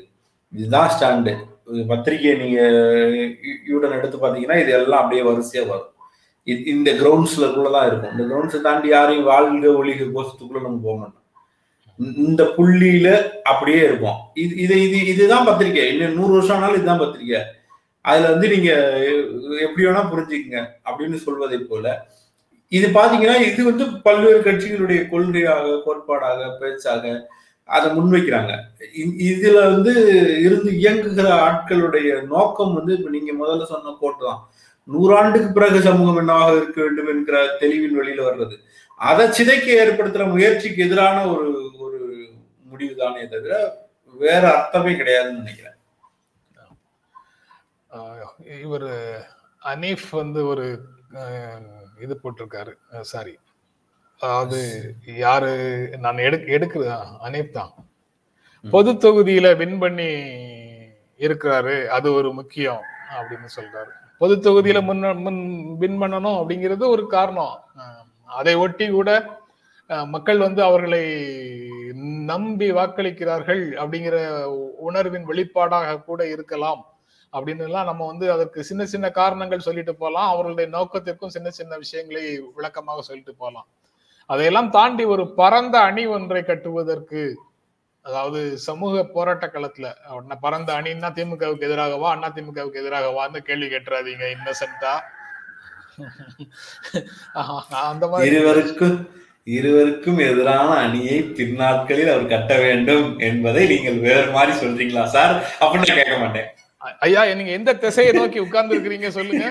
இதுதான் 0.53 0.89
ஸ்டாண்டு 0.93 1.33
பத்திரிகையை 1.91 2.33
நீங்க 2.41 2.59
யூடன் 3.71 3.95
எடுத்து 3.97 4.17
பாத்தீங்கன்னா 4.23 4.57
இது 4.63 4.71
எல்லாம் 4.77 5.01
அப்படியே 5.03 5.23
வரிசையா 5.29 5.63
வரும். 5.71 5.93
இந்த 6.73 6.89
கிரவுண்ட்ஸ்லக்குள்ளதான் 7.01 7.87
இருக்கும். 7.89 8.13
இந்த 8.15 8.25
கிரவுண்ட்ஸை 8.29 8.59
தாண்டி 8.67 8.89
யாரையும் 8.95 9.29
வாழ்க 9.31 9.67
ஒளிக 9.79 10.07
கோஷத்துக்குள்ள 10.15 10.61
நம்ம 10.67 10.79
போக 10.85 10.95
மாட்டோம். 11.01 11.23
இந்த 11.99 12.43
புள்ளியில 12.57 13.09
அப்படியே 13.51 13.79
இருப்போம் 13.83 14.19
இது 14.43 14.53
இது 14.65 14.75
இது 14.87 14.97
இதுதான் 15.13 15.47
பத்திரிக்கை. 15.49 15.85
இன்னும் 15.93 16.17
நூறு 16.19 16.33
வருஷம் 16.37 16.57
ஆனாலும் 16.57 16.77
இதுதான் 16.79 17.03
பத்திரிக்கை. 17.03 17.41
அதுல 18.05 18.29
வந்து 18.33 18.47
நீங்க 18.53 18.71
எப்படி 19.65 19.85
வேணா 19.87 20.03
புரிஞ்சுக்கங்க 20.11 20.59
அப்படின்னு 20.87 21.17
சொல்வதை 21.25 21.59
போல. 21.71 21.85
இது 22.71 22.87
பாத்தீங்கன்னா 22.97 23.37
இது 23.49 23.61
வந்து 23.71 23.85
பல்வேறு 24.05 24.39
கட்சிகளுடைய 24.45 25.01
கொள்கையாக 25.11 25.81
கோட்பாடாக 25.85 26.49
பேச்சாக 26.61 27.03
அதை 27.69 27.87
முன்வைக்கிறாங்க. 27.97 28.51
இதுல 29.31 29.59
வந்து 29.73 29.93
இருந்து 30.45 30.69
இயங்குகிற 30.81 31.27
ஆட்களுடைய 31.47 32.09
நோக்கம் 32.33 32.73
வந்து 32.73 32.93
இப்ப 32.97 33.09
நீங்க 33.09 33.33
முதல்ல 33.41 33.65
சொன்ன 33.73 33.95
கோட்டு 33.99 34.23
தான். 34.29 34.41
நூறாண்டுக்கு 34.87 35.49
பிறகு 35.53 35.79
சமூகம் 35.87 36.19
என்னவாக 36.21 36.55
இருக்க 36.57 36.77
வேண்டும் 36.83 37.09
என்கிற 37.13 37.37
தெளிவின் 37.61 37.97
வெளியில 37.99 38.21
வர்றது. 38.29 38.55
அதை 38.99 39.25
சிதைக்க 39.27 39.67
ஏற்படுத்துற 39.81 40.29
முயற்சிக்கு 40.29 40.85
எதிரான 40.85 41.17
ஒரு 41.33 41.49
ஒரு 41.79 41.99
முடிவு 42.63 42.95
தானே 42.95 43.27
தவிர 43.27 43.53
வேற 44.13 44.43
அர்த்தமே 44.57 44.91
கிடையாதுன்னு 44.91 45.41
நினைக்கிறேன். 45.41 45.75
இவர் 48.61 48.87
அனீஃப் 49.73 50.07
வந்து 50.11 50.41
ஒரு 50.47 50.65
இது 52.01 52.15
போட்டிருக்காரு. 52.23 52.73
சாரி. 53.01 53.33
அதாவது 54.19 54.59
யாரு? 55.05 55.51
நான் 55.99 56.25
எடுக்க 56.27 56.57
எடுக்கிற 56.57 56.83
அனீப் 57.27 57.55
தான். 57.57 57.73
பொது 58.73 58.91
தொகுதியில 58.93 59.47
வின் 59.57 59.77
பண்ணி 59.79 60.09
இருக்கிறாரு. 61.27 61.75
அது 61.97 62.07
ஒரு 62.13 62.29
முக்கியம் 62.33 62.81
அப்படின்னு 63.17 63.47
சொல்றாரு. 63.55 63.91
பொது 64.21 64.35
தொகுதியில 64.45 64.79
முன்ன 64.89 65.15
முன் 65.25 65.41
வின் 65.77 65.99
பண்ணணும் 66.01 66.37
அப்படிங்கிறது 66.41 66.85
ஒரு 66.87 67.05
காரணம். 67.07 67.55
அதை 68.29 68.53
ஒட்டி 68.65 68.85
கூட 68.89 69.09
மக்கள் 70.13 70.39
வந்து 70.45 70.61
அவர்களை 70.63 71.03
நம்பி 72.31 72.67
வாக்களிக்கிறார்கள் 72.71 73.63
அப்படிங்கிற 73.81 74.17
உணர்வின் 74.87 75.27
வெளிப்பாடாக 75.29 76.01
கூட 76.09 76.21
இருக்கலாம். 76.35 76.81
அப்படின்னு 77.33 77.63
எல்லாம் 77.67 77.89
நம்ம 77.89 78.05
வந்து 78.05 78.25
அதற்கு 78.31 78.59
சின்ன 78.63 78.83
சின்ன 78.85 79.07
காரணங்கள் 79.11 79.65
சொல்லிட்டு 79.67 79.93
போகலாம். 79.95 80.29
அவர்களுடைய 80.33 80.67
நோக்கத்திற்கும் 80.77 81.33
சின்ன 81.35 81.49
சின்ன 81.49 81.77
விஷயங்களை 81.77 82.23
விளக்கமாக 82.57 83.01
சொல்லிட்டு 83.01 83.33
போகலாம். 83.35 83.67
அதையெல்லாம் 84.29 84.69
தாண்டி 84.69 85.03
ஒரு 85.13 85.23
பரந்த 85.39 85.75
அணி 85.79 86.03
ஒன்றை 86.15 86.41
கட்டுவதற்கு 86.43 87.21
அதாவது 88.05 88.39
சமூக 88.67 89.03
போராட்ட 89.15 89.45
களத்துல 89.53 89.87
பரந்த 90.41 90.69
அணின்னா 90.79 91.09
திமுகவுக்கு 91.17 91.67
எதிராகவா 91.69 92.09
அண்ணா 92.11 92.29
திமுகவுக்கு 92.35 92.81
எதிராகவான்னு 92.83 93.39
கேள்வி 93.39 93.67
கேட்டுறாதீங்க 93.67 94.25
இன்னசென்டா 94.35 94.93
இருவருக்கும் 98.29 98.97
இருவருக்கும் 99.57 100.19
எதிரான 100.29 100.69
அணியை 100.85 101.17
பின்னாட்களில் 101.37 102.13
அவர் 102.13 102.31
கட்ட 102.33 102.53
வேண்டும் 102.65 103.07
என்பதை 103.27 103.63
நீங்கள் 103.73 103.99
வேறு 104.07 104.29
மாதிரி 104.35 104.53
சொல்றீங்களா 104.61 105.03
சார்? 105.15 105.33
அப்படின்னு 105.61 105.97
கேட்க 105.99 106.17
மாட்டேன். 106.23 106.47
ஐயா 107.05 107.21
நீங்க 107.37 107.53
எந்த 107.59 107.71
திசையை 107.83 108.11
நோக்கி 108.17 108.39
உட்கார்ந்து 108.45 108.73
இருக்கிறீங்க 108.75 109.09
சொல்லுங்க. 109.17 109.45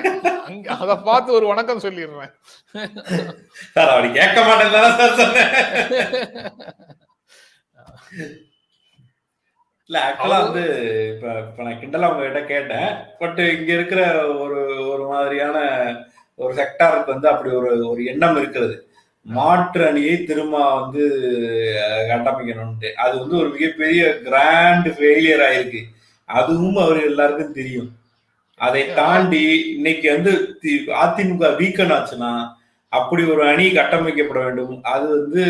அங்க 0.49 0.67
அத 0.83 0.97
பார்த்து 1.09 1.31
ஒரு 1.39 1.47
வணக்கம் 1.53 1.85
சொல்லிடுறேன். 1.87 2.33
சார் 3.75 3.93
அப்படி 3.93 4.11
கேட்க 4.19 4.39
மாட்டேன் 4.49 4.75
சார் 4.75 5.19
சொன்னேன். 5.23 5.51
இல்ல 9.89 9.99
ஆக்சுவலா 10.07 10.39
வந்து 10.45 10.63
இப்ப 11.15 11.25
இப்ப 11.49 11.65
நான் 11.67 11.81
கிண்டலா 11.81 12.11
உங்ககிட்ட 12.13 12.41
கேட்டேன். 12.53 12.89
பட் 13.21 13.41
இங்க 13.57 13.71
இருக்கிற 13.79 14.03
ஒரு 14.45 14.61
ஒரு 14.93 15.05
மாதிரியான 15.13 15.59
ஒரு 16.42 16.53
செக்டாருக்கு 16.59 17.14
வந்து 17.14 17.29
அப்படி 17.29 17.51
ஒரு 17.61 17.70
ஒரு 17.90 18.01
எண்ணம் 18.12 18.37
இருக்கிறது. 18.37 18.75
மாற்று 19.27 19.83
அணியை 19.87 20.16
திரும்ப 20.25 20.57
வந்து 20.81 21.05
கட்டமைக்கணும்ட்டு 22.11 22.88
அது 23.05 23.14
வந்து 23.20 23.37
ஒரு 23.42 23.49
மிகப்பெரிய 23.55 24.03
கிராண்ட் 24.27 24.88
ஃபெயிலியர் 24.96 25.44
ஆயிருக்கு. 25.46 25.81
அதுவும் 26.29 26.77
அவர் 26.77 27.01
எல்லாருக்கும் 27.11 27.57
தெரியும். 27.61 27.88
அதை 28.59 28.83
தாண்டி 28.99 29.42
இன்னைக்கு 29.77 30.07
வந்து 30.14 30.33
அதிமுக 31.05 31.49
வீக்கன் 31.62 31.94
ஆச்சுன்னா 31.96 32.31
அப்படி 32.88 33.22
ஒரு 33.33 33.42
அணி 33.49 33.66
கட்டமைக்கப்பட 33.79 34.40
வேண்டும். 34.44 34.77
அது 34.83 35.07
வந்து 35.16 35.42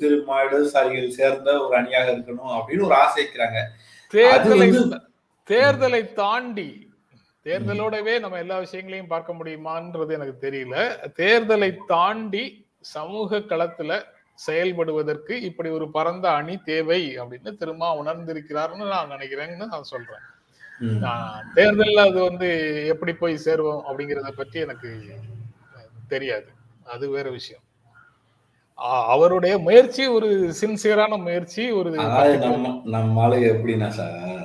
திரு 0.00 0.16
இடதுசாரிகள் 0.44 1.16
சேர்ந்த 1.18 1.48
ஒரு 1.66 1.74
அணியாக 1.76 2.10
இருக்கணும் 2.12 2.52
அப்படின்னு 2.56 2.88
ஒரு 2.88 2.96
ஆசை 3.02 3.18
வைக்கிறாங்க. 3.22 3.60
தேர்தலை 4.12 4.68
தேர்தலை 5.50 6.02
தாண்டி 6.22 6.68
தேர்தலோடவே 7.48 8.14
நம்ம 8.22 8.38
எல்லா 8.44 8.56
விஷயங்களையும் 8.58 9.12
பார்க்க 9.12 9.38
முடியுமான்றது 9.38 10.16
எனக்கு 10.18 10.36
தெரியல. 10.46 10.76
தேர்தலை 11.20 11.70
தாண்டி 11.92 12.44
சமூக 12.94 13.38
களத்துல 13.50 13.92
செயல்படுவதற்கு 14.46 15.34
இப்படி 15.48 15.68
ஒரு 15.76 15.86
பரந்த 15.96 16.26
அணி 16.30 16.56
தேவை 16.70 17.00
அப்படின்னு 17.20 17.52
திரும்ப 17.60 17.92
உணர்ந்திருக்கிறார்னு 18.02 18.84
நான் 18.92 19.12
நினைக்கிறேன்னு 19.14 19.72
நான் 19.72 19.90
சொல்றேன். 19.92 20.26
தேர்தலில் 21.56 22.04
அது 22.08 22.18
வந்து 22.28 22.48
எப்படி 22.92 23.12
போய் 23.22 23.44
சேருவோம் 23.46 23.82
அப்படிங்கிறத 23.88 24.30
பற்றி 24.36 24.58
எனக்கு 24.66 24.90
தெரியாது. 26.14 26.48
அது 26.94 27.04
வேற 27.16 27.26
விஷயம். 27.30 27.64
அவருடைய 29.12 29.54
முயற்சி 29.58 30.02
ஒரு 30.16 30.28
சின்சியரான 30.60 31.16
முயற்சி 31.24 31.62
ஒரு 31.78 31.90
நம்ம 31.94 32.68
நம்ம 32.94 33.22
ஆளுங்க 33.24 33.46
எப்படின்னா 33.54 33.88
சார் 33.96 34.37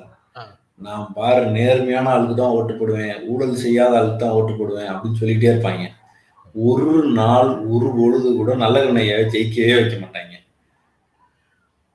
நான் 0.79 1.05
பாரு 1.17 1.43
நேர்மையான 1.57 2.11
ஆளுக்கு 2.13 2.35
தான் 2.37 2.55
ஓட்டு 2.57 2.73
போடுவேன் 2.77 3.17
ஊழல் 3.31 3.61
செய்யாத 3.63 3.97
ஆளுக்கு 3.99 4.21
தான் 4.23 4.37
ஓட்டு 4.37 4.53
போடுவேன் 4.59 4.89
அப்படின்னு 4.93 5.19
சொல்லிட்டே 5.21 5.51
இருப்பாங்க. 5.51 5.83
ஒரு 6.69 6.93
நாள் 7.19 7.49
ஒரு 7.73 7.87
பொழுது 7.97 8.29
கூட 8.39 8.51
நல்ல 8.63 8.77
கண்ணைய 8.85 9.13
ஜெயிக்கவே 9.33 9.75
வைக்க 9.77 9.95
மாட்டாங்க. 10.01 10.31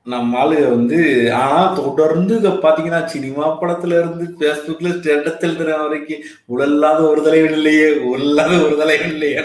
நம்ம 0.06 0.38
ஆளுக 0.42 0.62
வந்து 0.74 0.98
ஆனா 1.40 1.58
தொடர்ந்து 1.78 2.34
பாத்தீங்கன்னா 2.64 3.00
சினிமா 3.14 3.44
படத்துல 3.60 3.98
இருந்து 4.00 4.24
பேஸ்புக்ல 4.40 4.92
ஸ்டேட்டத்தில் 4.98 5.50
எழுதுற 5.50 5.76
வரைக்கும் 5.82 6.24
உடல்லாத 6.52 7.00
ஒரு 7.10 7.20
தலைவன் 7.26 7.56
இல்லையே 7.58 7.88
உள்ளாத 8.12 8.52
ஒரு 8.66 8.76
தலைவன் 8.82 9.14
இல்லையே 9.16 9.36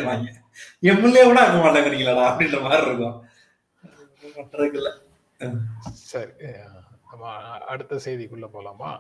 எம்எல்ஏ 0.91 1.23
கூட 1.29 1.39
ஆக்க 1.45 1.57
மாட்டாங்கிறீங்களா 1.65 2.23
அப்படின்ற 2.29 2.59
மாதிரி 2.67 2.87
இருக்கும். 2.89 3.17
பண்றதுக்கு 4.37 4.79
சரி 6.11 6.31
அடுத்த 7.71 7.99
செய்திக்குள்ள 8.05 8.47
போலாமா? 8.55 8.91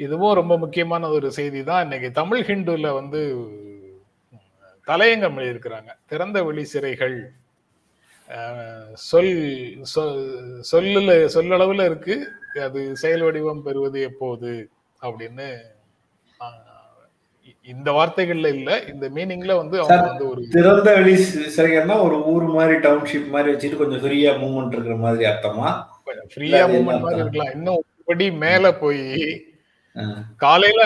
இதுவும் 0.00 0.38
ரொம்ப 0.38 0.54
முக்கியமான 0.58 1.08
ஒரு 1.08 1.28
செய்தி 1.32 1.60
தான் 1.64 1.82
இன்னைக்கு 1.82 2.08
தமிழ் 2.10 2.42
ஹிந்துல 2.48 2.88
வந்து 2.94 3.20
தலையங்கம் 4.86 5.38
எழுதியிருக்கிறாங்க. 5.40 5.90
திறந்த 6.06 6.38
வெளி 6.42 6.64
சிறைகள் 6.72 7.16
சொல் 9.08 9.34
சொல்லுல 10.72 11.12
சொல்லளவுல 11.36 11.84
இருக்கு. 11.84 12.14
அது 12.66 12.80
செயல் 13.02 13.24
வடிவம் 13.26 13.62
பெறுவது 13.62 14.00
எப்போது 14.02 14.50
அப்படின்னு 15.00 15.48
இந்த 17.66 17.88
வார்த்தைகள்ல 17.92 18.48
இல்ல. 18.56 18.70
இந்த 18.92 19.06
மீனிங்ல 19.08 19.52
வந்து 19.60 19.76
அவங்க 19.80 20.00
வந்து 20.08 20.26
ஒரு 20.30 20.42
திறந்த 20.56 20.88
வெளி 20.98 21.14
சிறைகள்னா 21.56 21.96
ஒரு 22.06 22.16
ஊர் 22.32 22.46
மாதிரி 22.56 22.76
டவுன்ஷிப் 22.86 23.32
மாதிரி 23.34 23.52
வச்சுட்டு 23.52 23.80
கொஞ்சம் 23.80 24.02
ஃப்ரீயா 24.04 24.32
மூவ்மெண்ட் 24.42 24.74
இருக்கிற 24.76 24.96
மாதிரி 24.96 25.24
அர்த்தமா? 25.30 25.68
ஃப்ரீயா 26.34 26.62
மூவ்மெண்ட் 26.72 27.04
மாதிரி? 27.06 27.20
இருக்கலாம். 27.20 27.52
இன்னும் 27.56 27.82
படி 28.04 28.26
மேல 28.44 28.74
போய். 28.74 29.04
காலையில 30.36 30.82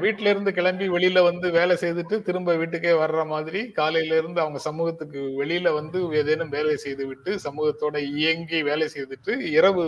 வீட்டுல 0.00 0.30
இருந்து 0.32 0.50
கிளம்பி 0.52 0.86
வெளியில 0.88 1.22
வந்து 1.22 1.46
வேலை 1.50 1.74
செய்துட்டு 1.80 2.16
திரும்ப 2.22 2.54
வீட்டுக்கே 2.54 2.92
வர்ற 3.00 3.22
மாதிரி 3.26 3.60
காலையில 3.78 4.16
இருந்து 4.16 4.40
அவங்க 4.40 4.58
சமூகத்துக்கு 4.58 5.20
வெளியில 5.40 5.72
வந்து 5.74 6.00
ஏதேனும் 6.20 6.54
வேலை 6.56 6.76
செய்து 6.76 7.06
விட்டு 7.06 7.32
சமூகத்தோட 7.46 7.96
இயங்கி 8.20 8.60
வேலை 8.70 8.88
செய்துட்டு 8.96 9.34
இரவு 9.58 9.84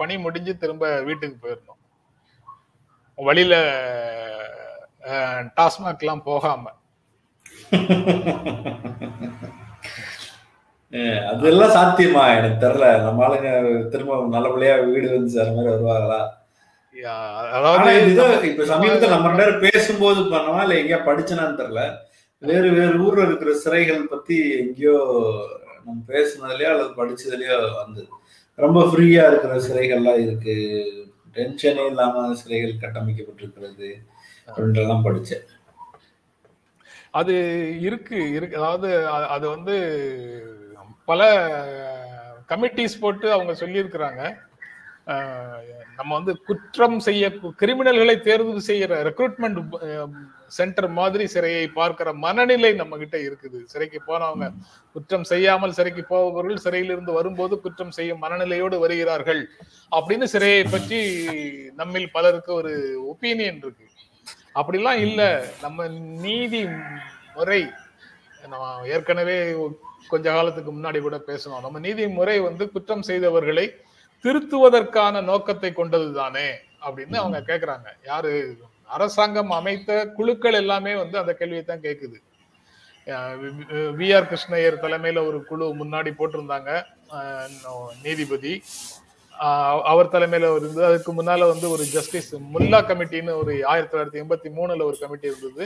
பணி 0.00 0.16
முடிஞ்சு 0.18 0.54
திரும்ப 0.56 0.84
வீட்டுக்கு 1.00 1.36
போயிடணும். 1.42 1.80
வழியில 3.18 3.54
டாஸ்மாக் 5.58 6.02
எல்லாம் 6.04 6.26
போகாம. 6.30 6.64
அதெல்லாம் 11.32 11.74
சாத்தியமா? 11.76 12.24
எனக்கு 12.38 12.58
தெரியல. 12.64 12.86
நம்ம 13.06 13.24
ஆளுங்க 13.26 13.50
திரும்ப 13.92 14.18
நல்லபடியா 14.34 14.74
வீடு 14.90 15.06
வந்து 15.14 15.34
சேர 15.36 15.48
மாதிரி 15.56 15.70
வருவாங்களா? 15.72 16.20
அதாவது 17.04 18.50
இப்ப 18.50 18.64
சமீபத்துல 18.64 19.08
நம்ம 19.08 19.28
ரெண்டு 19.28 19.42
பேரும் 19.42 19.60
பேசும்போது 19.60 20.20
பண்ணவா 20.20 20.60
இல்ல 20.62 20.74
எங்கேயா 20.74 21.00
படிச்சனான்னு 21.06 21.60
தெரியல. 21.60 21.82
வேறு 22.38 22.70
வேறு 22.70 22.98
ஊர்ல 22.98 23.26
இருக்கிற 23.26 23.52
சிறைகள் 23.64 24.02
பத்தி 24.02 24.36
எங்கேயோ 24.58 24.96
நம்ம 25.84 26.02
பேசுனதுலயோ 26.08 26.70
அல்லது 26.74 26.90
படிச்சதுலயோ 27.00 27.74
வந்தது 27.84 28.08
ரொம்ப 28.54 28.80
ஃப்ரீயா 28.84 29.24
இருக்கிற 29.26 29.54
சிறைகள்லாம் 29.68 30.22
இருக்கு. 30.22 30.56
டென்ஷனே 31.34 31.86
இல்லாம 31.86 32.34
சிறைகள் 32.34 32.80
கட்டமைக்கப்பட்டிருக்கிறது 32.80 33.90
அப்படின்றலாம் 34.46 35.06
படிச்சேன். 35.06 35.44
அது 37.10 37.34
இருக்கு 37.80 38.30
இருக்கு. 38.30 38.56
அதாவது 38.56 39.08
அது 39.08 39.48
வந்து 39.48 39.76
பல 41.04 41.22
கமிட்டிஸ் 42.48 43.00
போட்டு 43.00 43.32
அவங்க 43.32 43.52
சொல்லியிருக்கிறாங்க. 43.52 44.22
நம்ம 45.96 46.10
வந்து 46.14 46.32
குற்றம் 46.46 46.96
செய்ய 47.00 47.24
கிரிமினல்களை 47.60 48.14
தேர்வு 48.20 48.52
செய்யற 48.68 48.92
ரெக்ரூட்மெண்ட் 49.08 49.58
சென்டர் 50.56 50.88
மாதிரி 50.98 51.24
சிறையை 51.34 51.66
பார்க்கிற 51.72 52.08
மனநிலை 52.24 52.70
நம்ம 52.72 52.96
கிட்ட 52.96 53.16
இருக்குது. 53.18 53.58
சிறைக்கு 53.72 53.98
போனவங்க 54.06 54.46
குற்றம் 54.94 55.24
செய்யாமல் 55.24 55.76
சிறைக்கு 55.78 56.02
போபவர்கள் 56.04 56.64
சிறையிலிருந்து 56.64 57.12
வரும்போது 57.12 57.60
குற்றம் 57.60 57.94
செய்யும் 57.98 58.22
மனநிலையோடு 58.24 58.78
வருகிறார்கள் 58.84 59.42
அப்படின்னு 59.96 60.28
சிறையை 60.34 60.62
பற்றி 60.74 61.00
நம்மில் 61.80 62.14
பலருக்கு 62.16 62.52
ஒரு 62.54 62.74
ஒப்பீனியன் 63.12 63.62
இருக்கு. 63.64 63.86
அப்படிலாம் 64.60 65.00
இல்ல. 65.06 65.22
நம்ம 65.64 65.88
நீதி 66.26 66.62
முறை 67.36 67.62
நம்ம 68.42 68.86
ஏற்கனவே 68.94 69.38
கொஞ்ச 70.08 70.26
காலத்துக்கு 70.32 70.70
முன்னாடி 70.72 70.98
கூட 71.00 71.16
பேசணும் 71.30 71.64
நம்ம 71.64 71.78
நீதி 71.78 72.04
முறை 72.18 72.38
வந்து 72.40 72.64
குற்றம் 72.74 73.02
செய்தவர்களை 73.02 73.66
திருத்துவதற்கான 74.26 75.20
நோக்கத்தை 75.30 75.72
கொண்டது 75.72 76.08
தானே 76.20 76.48
அப்படின்னு 76.86 77.16
அவங்க 77.22 77.40
கேக்குறாங்க. 77.50 77.88
யாரு? 78.10 78.32
அரசாங்கம் 78.96 79.52
அமைத்த 79.58 79.90
குழுக்கள் 80.16 80.58
எல்லாமே 80.62 80.92
வந்து 81.02 81.16
அந்த 81.20 81.32
கேள்வியை 81.38 81.64
தான் 81.64 81.84
கேக்குது. 81.86 82.18
வி 83.98 84.08
ஆர் 84.16 84.28
கிருஷ்ணய்யர் 84.30 84.82
தலைமையில 84.84 85.22
ஒரு 85.30 85.38
குழு 85.48 85.66
முன்னாடி 85.80 86.10
போட்டிருந்தாங்க. 86.18 86.70
நீதிபதி. 88.04 88.52
அவர் 89.90 90.12
தலைமையில 90.14 90.50
ஒரு 90.56 90.62
இருந்தது 90.64 90.86
அதுக்கு 90.90 91.12
முன்னால 91.16 91.48
வந்து 91.52 91.66
ஒரு 91.74 91.84
ஜஸ்டிஸ் 91.94 92.30
முல்லா 92.54 92.80
கமிட்டின்னு 92.90 93.32
ஒரு 93.42 93.52
ஆயிரத்தி 93.72 93.92
தொள்ளாயிரத்தி 93.92 94.22
எண்பத்தி 94.22 94.50
மூணுல 94.58 94.86
ஒரு 94.90 94.96
கமிட்டி 95.02 95.30
இருந்தது. 95.32 95.64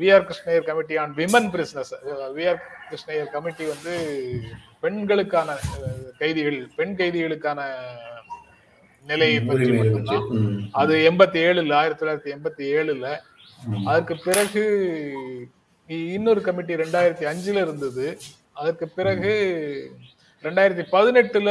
V 0.00 0.08
R 0.14 0.26
Krishna Iyer 0.28 0.68
committee 0.70 0.96
on 1.02 1.14
women 1.20 1.48
prisoners 1.54 1.92
V 2.36 2.44
R 2.52 2.60
Krishna Iyer 2.90 3.30
committee 3.36 3.66
வந்து 3.74 3.94
பெண்களுக்கான 4.82 5.56
கைதிகள் 6.20 6.58
பெண் 6.78 6.96
கைதிகளுக்கான 7.00 7.60
நிலையை 9.10 9.40
பற்றி 9.40 9.70
மட்டும்தான். 9.78 10.26
அது 10.80 10.94
எண்பத்தி 11.10 11.38
ஏழுல 11.48 11.74
ஆயிரத்தி 11.80 12.00
தொள்ளாயிரத்தி 12.02 12.34
எண்பத்தி 12.36 12.64
ஏழுல. 12.78 13.06
அதற்கு 13.90 14.14
பிறகு 14.26 14.62
இன்னொரு 16.16 16.40
கமிட்டி 16.46 16.74
ரெண்டாயிரத்தி 16.82 17.24
அஞ்சுல 17.30 17.62
இருந்தது. 17.66 18.06
அதற்கு 18.60 18.86
பிறகு 18.98 19.32
ரெண்டாயிரத்தி 20.44 20.84
பதினெட்டுல 20.94 21.50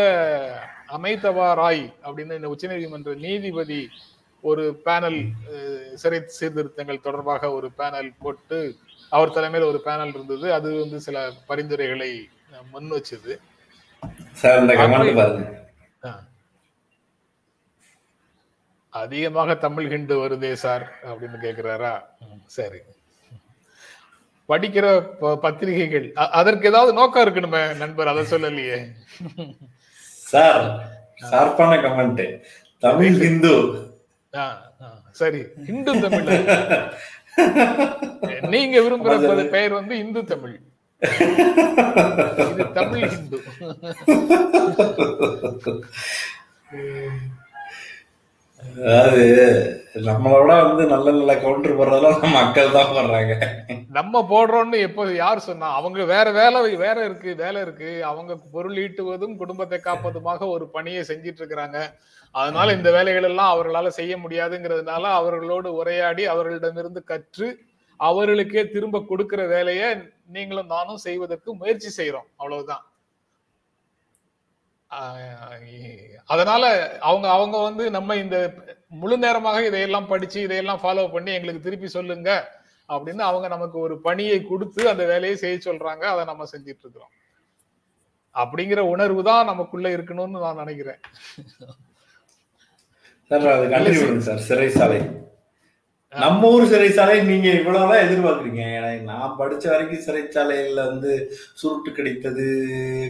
அமைத்தவா 0.98 1.48
ராய் 1.62 1.84
அப்படின்னு 2.06 2.38
இந்த 2.40 2.52
உச்சநீதிமன்ற 2.54 3.14
நீதிபதி 3.26 3.82
ஒரு 4.44 4.64
பேனல் 4.86 5.20
சிறை 6.02 6.20
சீர்திருத்தங்கள் 6.38 7.06
தொடர்பாக 7.08 7.50
ஒரு 7.58 7.68
பேனல் 7.80 8.10
போட்டு 8.24 8.60
அவர் 9.16 9.36
தலைமையில் 9.38 9.70
ஒரு 9.72 9.80
பேனல் 9.88 10.14
இருந்தது. 10.16 10.48
அது 10.58 10.70
வந்து 10.84 11.00
சில 11.08 11.18
பரிந்துரைகளை 11.50 12.12
முன் 12.72 12.92
வச்சது. 12.92 13.40
அதிகமாக 18.90 19.56
தமிழ் 19.56 19.94
ஹிண்டு 19.94 20.06
வருதே 20.06 20.54
சார் 20.54 20.92
அப்படின்னு 21.04 21.36
கேக்குறாரா? 21.42 22.02
சரி. 22.46 22.78
படிக்கிற 24.50 25.02
பத்திரிகைகள் 25.36 26.14
அதற்கு 26.14 26.68
ஏதாவது 26.68 26.94
நோக்கம் 26.94 27.28
இருக்கணுமே 27.28 27.76
நண்பர் 27.76 28.08
அதை 28.08 28.24
சொல்லலையே. 28.24 28.92
சார் 30.02 30.88
ஷார்ப்பான 31.22 31.76
கமெண்ட். 31.76 32.44
தமிழ் 32.80 33.18
ஹிந்து. 33.18 33.86
சரி. 35.12 35.46
இந்து 35.68 36.00
தமிழ். 36.00 36.44
நீங்க 38.42 38.80
விரும்புற 38.80 39.50
பெயர் 39.50 39.72
வந்து 39.72 39.98
இந்து 39.98 40.26
தமிழ். 40.26 40.60
இது 41.02 42.64
தமிழ் 42.78 43.10
ஹிந்து. 43.14 43.38
அதாவது 48.78 49.26
நம்மளோட 50.08 50.52
வந்து 50.68 50.84
நல்ல 50.94 51.08
நல்ல 51.18 51.34
கவுண்டர் 51.44 51.78
போடுறதெல்லாம் 51.78 52.16
நம்ம 52.16 52.34
மக்கள் 52.40 52.74
தான் 52.76 52.90
போடுறாங்க. 52.96 53.34
நம்ம 53.98 54.22
போடுறோம்னு 54.32 54.80
எப்போ 54.88 55.04
யார் 55.22 55.46
சொன்னா 55.48 55.68
அவங்க 55.80 56.06
வேற 56.14 56.28
வேலை 56.40 56.60
வேற 56.86 56.98
இருக்கு 57.08 57.32
வேலை 57.44 57.62
இருக்கு. 57.66 57.92
அவங்க 58.12 58.34
பொருள் 58.56 58.78
ஈட்டுவதும் 58.86 59.40
குடும்பத்தை 59.42 59.80
காப்பதுமாக 59.88 60.50
ஒரு 60.56 60.68
பணியை 60.76 61.04
செஞ்சிட்டு 61.12 61.42
இருக்கிறாங்க. 61.42 61.80
அதனால 62.36 62.74
இந்த 62.78 62.90
வேலைகள் 62.98 63.30
எல்லாம் 63.32 63.54
அவர்களால 63.54 63.88
செய்ய 64.00 64.14
முடியாதுங்கிறதுனால 64.24 65.04
அவர்களோடு 65.20 65.70
உரையாடி 65.82 66.26
அவர்களிடமிருந்து 66.34 67.04
கற்று 67.14 67.48
அவர்களுக்கே 68.00 68.64
திரும்ப 68.76 69.06
கொடுக்கிற 69.12 69.42
வேலையை 69.56 69.88
நீங்களும் 70.36 70.72
நானும் 70.76 71.04
செய்வதற்கு 71.08 71.50
முயற்சி 71.62 71.90
செய்யறோம் 71.98 72.30
அவ்வளவுதான். 72.40 72.86
அதனால 76.34 76.64
அவங்க 77.08 77.28
அவங்க 77.36 77.58
வந்து 77.68 77.84
நம்ம 77.96 78.16
இந்த 78.24 78.38
முழு 79.00 79.16
நேரமாக 79.24 79.64
இதையெல்லாம் 79.70 80.10
படிச்சு 80.12 80.40
இதையெல்லாம் 80.46 80.82
ஃபாலோ 80.84 81.04
பண்ணி 81.16 81.32
எங்களுக்கு 81.38 81.66
திருப்பி 81.66 81.90
சொல்லுங்க 81.96 82.30
அப்படின்னு 82.90 83.24
அவங்க 83.30 83.48
நமக்கு 83.56 83.78
ஒரு 83.86 83.96
பணியை 84.08 84.38
கொடுத்து 84.44 84.82
அந்த 84.92 85.04
வேலையை 85.12 85.38
செய்ய 85.44 85.58
சொல்றாங்க. 85.66 86.04
அதை 86.14 86.24
நம்ம 86.32 86.46
செஞ்சிட்டு 86.54 86.84
இருக்கிறோம். 86.86 87.14
அப்படிங்கிற 88.36 88.82
உணர்வு 88.94 89.22
தான் 89.30 89.50
நமக்குள்ள 89.52 89.88
இருக்கணும்னு 89.98 90.44
நான் 90.46 90.62
நினைக்கிறேன். 90.64 91.00
சார் 93.32 93.48
அது 93.56 93.66
கண்டினியூ 93.76 94.18
சார். 94.28 94.42
சிறைசாலை 94.50 95.00
நம்ம 96.14 96.50
ஊர் 96.56 96.70
சிறைச்சாலை 96.72 97.16
நீங்க 97.30 97.48
இவ்வளவுதான் 97.58 98.04
எதிர்பார்க்குறீங்க. 98.04 98.62
எனக்கு 98.78 99.02
நான் 99.10 99.34
படிச்ச 99.40 99.66
வரைக்கும் 99.72 100.04
சிறைச்சாலையில 100.06 100.86
வந்து 100.92 101.12
சுருட்டு 101.60 101.90
கிடைத்தது 101.98 102.46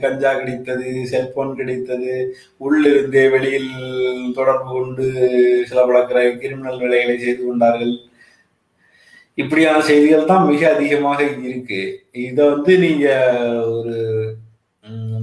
கஞ்சா 0.04 0.32
கிடைத்தது 0.40 0.88
செல்போன் 1.12 1.52
கிடைத்தது 1.60 2.14
உள்ளிருந்தே 2.66 3.24
வெளியில் 3.36 3.70
தொடர்பு 4.40 4.68
கொண்டு 4.78 5.06
சில 5.70 5.86
பல 5.90 6.02
கிரிமினல் 6.42 6.82
வேலைகளை 6.84 7.16
செய்து 7.26 7.42
கொண்டார்கள். 7.44 7.94
இப்படியான 9.38 9.80
செய்திகள் 9.92 10.30
தான் 10.34 10.50
மிக 10.52 10.62
அதிகமாக 10.76 11.22
இருக்கு. 11.50 11.82
இதை 12.28 12.44
வந்து 12.54 12.74
நீங்க 12.86 13.08
ஒரு 13.78 13.96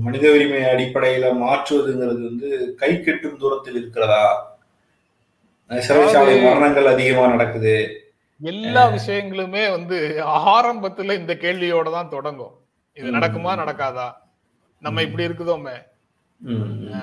மனித 0.06 0.24
உரிமை 0.36 0.62
அடிப்படையில 0.72 1.26
மாற்றுவதுங்கிறது 1.44 2.20
வந்து 2.30 2.48
கை 2.80 2.90
கெட்டும் 3.06 3.40
தூரத்தில் 3.42 3.78
இருக்கிறதா? 3.80 4.24
சிறைச்சாலை 5.70 6.42
மரணங்கள் 6.44 6.86
அதிகமா 6.86 7.26
நடக்குது. 7.26 8.00
எல்லா 8.40 8.88
விஷயங்களுமே 8.90 9.70
வந்து 9.70 10.22
ஆரம்பத்துல 10.26 11.14
இந்த 11.14 11.34
கேள்வியோட 11.34 11.90
தான் 11.90 12.08
தொடங்கும். 12.08 12.54
இது. 12.96 13.10
நடக்குமா 13.10 13.52
நடக்காதா? 13.56 14.12
நம்ம 14.82 15.02
இப்படி 15.02 15.28
இருக்குதோமே? 15.28 15.76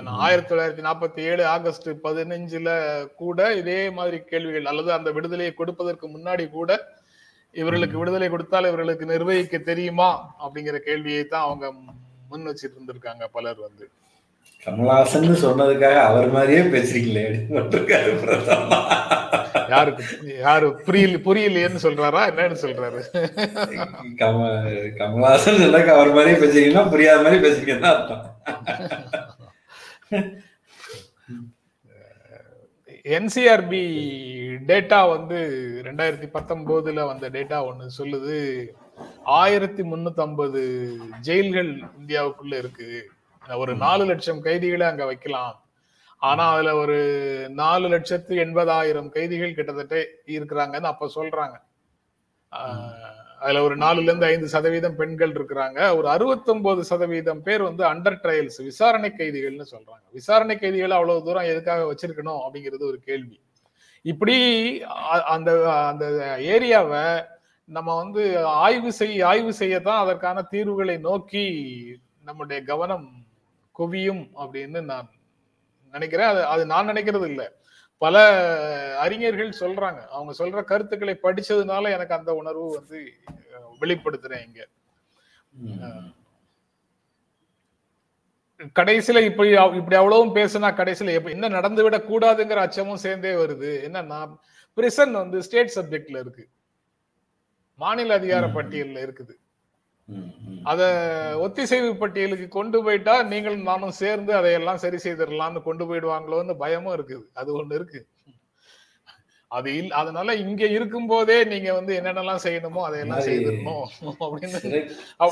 ஆயிரத்தி 0.08 0.54
தொள்ளாயிரத்தி 0.54 0.82
நாற்பத்தி 0.82 1.18
ஏழு 1.18 1.46
ஆகஸ்ட் 1.46 1.90
பதினஞ்சுல 2.04 2.70
கூட 3.16 3.54
இதே 3.56 3.90
மாதிரி 3.90 4.24
கேள்விகள் 4.24 4.66
அல்லது 4.66 4.94
அந்த 4.94 5.12
விடுதலையை 5.12 5.54
கொடுப்பதற்கு 5.54 6.08
முன்னாடி 6.08 6.50
கூட 6.50 6.72
இவர்களுக்கு 7.56 7.98
விடுதலை 7.98 8.30
கொடுத்தால் 8.30 8.66
இவர்களுக்கு 8.66 9.06
நிர்வகிக்க 9.06 9.58
தெரியுமா? 9.58 10.38
அப்படிங்கிற 10.40 10.78
கேள்வியை 10.78 11.24
தான் 11.24 11.42
அவங்க 11.42 11.72
முன் 12.30 12.48
வச்சிட்டு 12.48 12.76
இருந்திருக்காங்க 12.78 13.26
பலர் 13.32 13.60
வந்து. 13.60 13.92
கமலஹாசன் 14.66 15.44
சொன்னதுக்காக 15.44 16.00
அவர் 16.10 16.28
மாதிரியே 16.36 16.64
பேசுறீங்களே 16.74 17.24
அப்படின்னு 17.60 18.12
பிரதமா. 18.24 18.80
யாருக்கு 19.72 20.04
யாரு 20.46 20.68
புரியல 20.86 21.18
புரியலையேன்னு 21.28 21.82
சொல்றாரா 21.86 22.22
என்னன்னு 22.32 22.58
சொல்றாரு? 22.64 23.02
கம 24.22 24.50
கமலஹாசன் 25.00 25.62
சொன்னாக்க 25.64 25.92
அவர் 25.98 26.12
மாதிரியே 26.18 26.38
பேசுறீங்கன்னா 26.42 26.84
புரியாத 26.94 27.24
மாதிரி 27.26 27.40
பேசுறீங்கன்னு 27.46 27.92
அர்த்தம். 27.94 28.26
என்சிஆர்பி 33.18 33.84
டேட்டா 34.70 35.00
வந்து 35.14 35.38
ரெண்டாயிரத்தி 35.88 36.28
பத்தொன்பதுல 36.36 37.06
வந்த 37.12 37.30
டேட்டா 37.38 37.60
ஒண்ணு 37.70 37.86
சொல்லுது 38.00 38.38
ஆயிரத்தி 39.40 39.84
முன்னூத்தி 39.84 40.22
ஐம்பது 40.28 40.62
ஜெயில்கள் 41.28 41.72
இந்தியாவுக்குள்ள 42.00 42.54
இருக்கு. 42.64 42.90
ஒரு 43.44 43.76
நாலு 43.76 44.06
லட்சம் 44.06 44.42
கைதிகளை 44.42 44.88
அங்க 44.88 45.06
வைக்கலாம். 45.06 45.56
ஆனா 46.18 46.54
அதுல 46.54 46.76
ஒரு 46.76 46.98
நாலு 47.50 47.88
லட்சத்து 47.88 48.36
எண்பதாயிரம் 48.36 49.10
கைதிகள் 49.10 49.54
கிட்டத்தட்ட 49.54 49.96
இருக்கிறாங்கன்னு 50.28 50.92
அப்ப 50.94 51.10
சொல்றாங்க. 51.16 51.56
அதுல 53.40 53.62
ஒரு 53.64 53.78
நாலுல 53.78 54.02
இருந்து 54.02 54.26
ஐந்து 54.26 54.48
சதவீதம் 54.48 54.96
பெண்கள் 54.96 55.32
இருக்கிறாங்க. 55.32 55.80
ஒரு 55.98 56.08
அறுபத்தொன்பது 56.08 56.82
சதவீதம் 56.84 57.42
பேர் 57.42 57.62
வந்து 57.62 57.84
அண்டர் 57.84 58.20
ட்ரையல்ஸ் 58.24 58.60
விசாரணை 58.64 59.14
கைதிகள்னு 59.20 59.66
சொல்றாங்க. 59.72 60.06
விசாரணை 60.12 60.58
கைதிகள் 60.58 60.92
அவ்வளவு 60.92 61.24
தூரம் 61.24 61.44
எதுக்காக 61.44 61.94
வச்சிருக்கணும் 61.94 62.42
அப்படிங்கிறது 62.46 62.84
ஒரு 62.92 63.00
கேள்வி. 63.00 63.38
இப்படி 64.02 64.38
அந்த 65.26 65.50
அந்த 65.88 66.06
ஏரியாவை 66.54 67.26
நம்ம 67.66 67.96
வந்து 67.96 68.46
ஆய்வு 68.66 68.92
செய்ய 68.92 69.28
ஆய்வு 69.28 69.52
செய்யத்தான் 69.60 70.04
அதற்கான 70.04 70.42
தீர்வுகளை 70.42 70.98
நோக்கி 70.98 71.44
நம்முடைய 72.22 72.64
கவனம் 72.64 73.08
குவியும் 73.82 74.24
அப்படின்னு 74.38 74.82
நான் 74.90 75.10
நினைக்கிறேன் 75.94 76.30
அது 76.30 76.42
அது 76.48 76.64
நான் 76.66 76.90
நினைக்கிறது 76.90 77.28
இல்ல 77.28 77.44
பல 78.02 78.18
அறிஞர்கள் 79.00 79.60
சொல்றாங்க 79.60 80.00
அவங்க 80.12 80.32
சொல்ற 80.38 80.62
கருத்துக்களை 80.66 81.16
படிச்சதுனால 81.20 81.92
எனக்கு 81.92 82.14
அந்த 82.14 82.32
உணர்வு 82.40 82.68
வந்து 82.76 83.00
வெளிப்படுத்துறேன் 83.82 84.46
இங்க. 84.48 84.62
கடைசியில 88.76 89.20
இப்படி 89.28 89.50
இப்படி 89.78 89.96
அவ்வளவும் 89.96 90.36
பேசினா 90.36 90.70
கடைசியில 90.76 91.14
எப்ப 91.18 91.30
என்ன 91.30 91.52
நடந்து 91.56 91.84
விட 91.84 91.98
கூடாதுங்கிற 92.10 92.60
அச்சமும் 92.66 93.04
சேர்ந்தே 93.06 93.34
வருது 93.36 93.72
என்னன்னா 93.88 94.20
பிரிசன் 94.78 95.14
வந்து 95.16 95.38
ஸ்டேட் 95.42 95.76
சப்ஜெக்ட்ல 95.76 96.20
இருக்கு 96.20 96.44
மாநில 97.80 98.14
அதிகார. 98.14 98.46
பட்டியல்ல 98.56 99.00
இருக்குது. 99.06 99.34
அத 100.72 100.82
ஒத்திசைவு 101.46 101.90
பட்டியலுக்கு 102.02 102.48
கொண்டு 102.56 102.78
போயிட்டா 102.86 103.14
நீங்களும் 103.32 103.70
நானும் 103.70 104.00
சேர்ந்து 104.02 104.32
அதையெல்லாம் 104.40 104.82
சரி 104.84 104.98
செய்திடலாம்னு 105.06 105.62
கொண்டு 105.68 105.84
போயிடுவாங்களோன்னு 105.90 106.56
பயமும் 106.64 106.96
இருக்குது. 106.98 107.26
அது 107.40 107.50
ஒண்ணு 107.60 107.78
இருக்கு. 107.80 108.02
அது 109.52 109.70
இல் 109.78 109.96
அதனால 110.02 110.34
இங்க 110.44 110.64
இருக்கும் 110.76 111.08
போதே 111.12 111.38
நீங்க 111.54 111.70
வந்து 111.78 111.94
என்னென்னலாம் 112.00 112.44
செய்யணுமோ 112.44 112.82
அதையெல்லாம் 112.88 113.26
செய்திடணும் 113.30 113.88
அப்படின்னு 114.26 114.60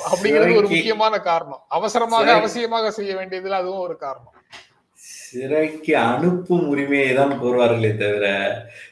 அப்படிங்கிறது 0.09 0.57
ஒரு 0.61 0.67
முக்கியமான 0.73 1.19
காரணம். 1.29 1.61
அவசரமாக 1.77 2.33
அவசியமாக 2.39 2.91
செய்ய 2.97 3.13
வேண்டியதுல 3.19 3.59
அதுவும் 3.61 3.85
ஒரு 3.87 3.95
காரணம். 4.05 4.35
சிறைக்கு 5.27 5.93
அனுப்பும் 6.07 6.67
உரிமையை 6.71 7.09
தான் 7.19 7.33
கோருவார்களே 7.41 7.91
தவிர 8.03 8.27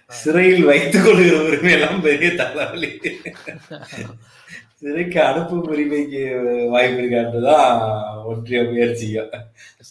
சிறையில் 0.07 0.65
வைத்துக் 0.65 1.03
கொள்கிற 1.03 1.43
உரிமை 1.43 1.71
எல்லாம் 1.71 2.01
பெரிய 2.01 2.35
தலைவலி 2.35 2.99
சிறைக்கு 4.75 5.23
அனுப்பும் 5.23 5.63
உரிமைக்கு 5.63 6.21
வாய்ப்பு 6.69 7.01
இருக்கான்ட்டுதான் 7.01 8.25
ஒன்றிய 8.25 8.63
முயற்சிகள். 8.63 9.29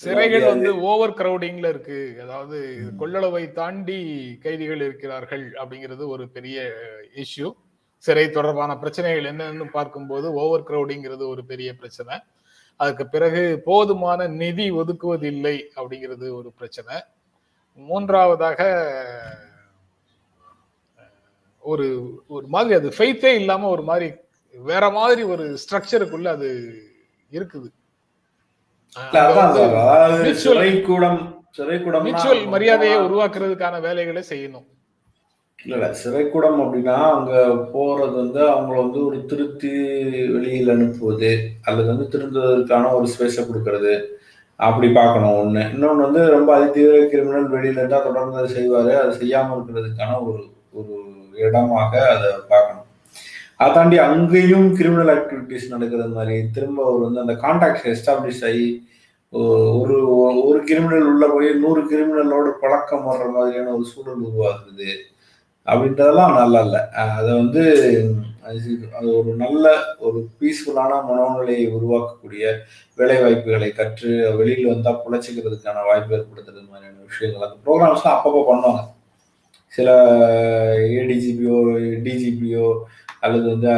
சிறைகள் 0.05 0.47
வந்து 0.47 0.81
ஓவர் 0.81 1.15
கிரௌடிங்ல 1.15 1.69
இருக்கு. 1.69 2.19
அதாவது 2.23 2.83
கொள்ளளவை 2.99 3.53
தாண்டி 3.53 3.99
கைதிகள் 4.43 4.81
இருக்கிறார்கள் 4.81 5.53
அப்படிங்கிறது 5.53 6.07
ஒரு 6.07 6.29
பெரிய 6.29 6.73
இஷ்யூ 7.17 7.53
சிறை 7.99 8.31
தொடர்பான 8.31 8.77
பிரச்சனைகள் 8.77 9.33
என்னன்னு 9.33 9.65
பார்க்கும்போது 9.65 10.33
ஓவர் 10.33 10.67
கிரௌடிங்கிறது 10.69 11.27
ஒரு 11.27 11.45
பெரிய 11.45 11.75
பிரச்சனை. 11.75 12.19
அதுக்கு 12.77 13.09
பிறகு 13.09 13.61
போதுமான 13.65 14.27
நிதி 14.27 14.71
ஒதுக்குவதில்லை 14.73 15.63
அப்படிங்கிறது 15.77 16.33
ஒரு 16.33 16.53
பிரச்சனை. 16.57 17.03
மூன்றாவதாக 17.75 18.61
ஒரு 21.73 21.87
ஒரு 22.35 22.47
மாதிரி 22.55 22.75
அது 22.79 22.89
ஃபெய்த்தே 22.97 23.33
இல்லாம 23.41 23.69
ஒரு 23.75 23.85
மாதிரி 23.91 24.09
வேற 24.55 24.85
மாதிரி 24.99 25.23
ஒரு 25.33 25.45
ஸ்ட்ரக்சருக்குள்ள 25.63 26.29
அது 26.37 26.49
இருக்குது. 27.33 27.69
மியூச்சுவல் 32.07 32.43
மரியாதையை 32.55 32.97
உருவாக்குறதுக்கான 33.07 33.81
வேலைகளை 33.87 34.23
செய்யணும். 34.31 34.67
இல்ல 35.59 35.75
இல்ல 35.77 35.87
சிறைக்கூடம் 36.03 36.59
அப்படின்னா 36.65 36.97
அங்க 37.15 37.33
போறது 37.75 38.15
வந்து 38.23 38.41
அவங்கள 38.53 38.77
வந்து 38.83 39.01
ஒரு 39.09 39.19
திருத்தி 39.31 39.73
வெளியில் 40.35 40.75
அனுப்புவது 40.75 41.31
அல்லது 41.67 41.89
வந்து 41.93 42.07
திருந்துவதற்கான 42.13 42.93
ஒரு 42.99 43.07
ஸ்பேஸை 43.15 43.45
கொடுக்கறது 43.47 43.95
அப்படி 44.61 44.89
பார்க்கணும் 44.99 45.39
ஒண்ணு. 45.41 45.63
இன்னொன்னு 45.75 46.07
வந்து 46.07 46.23
ரொம்ப 46.37 46.51
அதிதீவிர 46.59 47.01
கிரிமினல் 47.13 47.49
வெளியில 47.55 47.81
இருந்தா 47.81 47.99
தொடர்ந்து 48.09 48.41
அதை 48.41 48.51
செய்வாரு. 48.59 48.93
அதை 49.03 49.13
செய்யாம 49.21 49.55
இருக்கிறதுக்கான 49.57 50.19
ஒரு 50.27 50.43
இடமாக 51.45 51.93
அதை 52.15 52.29
பார்க்கணும். 52.53 52.87
அதை 53.61 53.71
தாண்டி 53.77 53.97
அங்கேயும் 54.09 54.67
கிரிமினல் 54.79 55.13
ஆக்டிவிட்டிஸ் 55.17 55.73
நடக்கிறது 55.75 56.13
மாதிரி. 56.19 56.37
திரும்ப 56.57 56.79
அவர் 56.89 57.05
வந்து 57.07 57.25
அந்த 57.25 57.35
கான்டாக்ட் 57.45 57.91
எஸ்டாப்ளிஷ் 57.93 58.45
ஆகி 58.49 58.69
ஒரு 59.81 59.97
ஒரு 60.49 60.59
கிரிமினல் 60.71 61.09
உள்ள 61.13 61.25
போய் 61.35 61.49
நூறு 61.63 61.81
கிரிமினலோட 61.93 62.49
பழக்கம் 62.63 63.07
வர்ற 63.09 63.27
மாதிரியான 63.37 63.73
ஒரு 63.77 63.87
சூழல் 63.93 64.25
உருவாகுது 64.29 64.91
அப்படின்றதெல்லாம் 65.67 66.37
நல்லா 66.41 66.61
இல்லை. 66.67 66.81
அதை 67.17 67.31
வந்து 67.43 67.63
அது 68.49 68.59
அது 68.99 69.09
ஒரு 69.21 69.31
நல்ல 69.45 69.65
ஒரு 70.07 70.19
பீஸ்ஃபுல்லான 70.41 70.99
மனோநிலையை 71.09 71.65
உருவாக்கக்கூடிய 71.77 72.45
வேலை 72.99 73.17
வாய்ப்புகளை 73.23 73.71
கற்று 73.79 74.11
வெளியில் 74.41 74.71
வந்தால் 74.73 75.01
பிழைச்சிக்கிறதுக்கான 75.05 75.83
வாய்ப்பு 75.89 76.15
ஏற்படுத்துறது 76.19 76.69
மாதிரியான 76.73 77.03
விஷயங்கள் 77.09 77.47
அந்த 77.47 77.59
ப்ரோக்ராம்ஸ்லாம் 77.67 78.17
அப்பப்போ 78.17 78.43
பண்ணுவாங்க. 78.51 78.83
சில 79.73 79.89
ஏடிஜிபியோ 80.93 81.57
டிஜிபியோ 82.03 82.67
அல்லது 83.21 83.49
வந்து 83.49 83.73